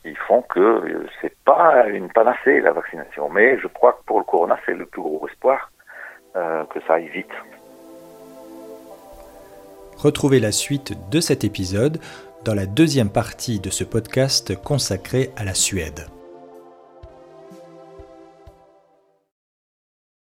Ils 0.06 0.16
font 0.18 0.42
que 0.42 0.60
euh, 0.60 1.06
c'est 1.20 1.34
pas 1.44 1.86
une 1.88 2.10
panacée 2.12 2.60
la 2.60 2.72
vaccination, 2.72 3.28
mais 3.30 3.58
je 3.58 3.68
crois 3.68 3.92
que 3.94 4.02
pour 4.04 4.18
le 4.18 4.24
corona 4.24 4.58
c'est 4.66 4.74
le 4.74 4.86
plus 4.86 5.00
gros 5.02 5.26
espoir 5.28 5.70
euh, 6.36 6.64
que 6.66 6.80
ça 6.86 6.94
aille 6.94 7.08
vite. 7.08 7.30
Retrouvez 9.98 10.40
la 10.40 10.52
suite 10.52 10.92
de 11.10 11.20
cet 11.20 11.44
épisode 11.44 11.98
dans 12.44 12.54
la 12.54 12.66
deuxième 12.66 13.10
partie 13.10 13.58
de 13.58 13.70
ce 13.70 13.84
podcast 13.84 14.54
consacré 14.62 15.32
à 15.36 15.44
la 15.44 15.54
Suède. 15.54 16.06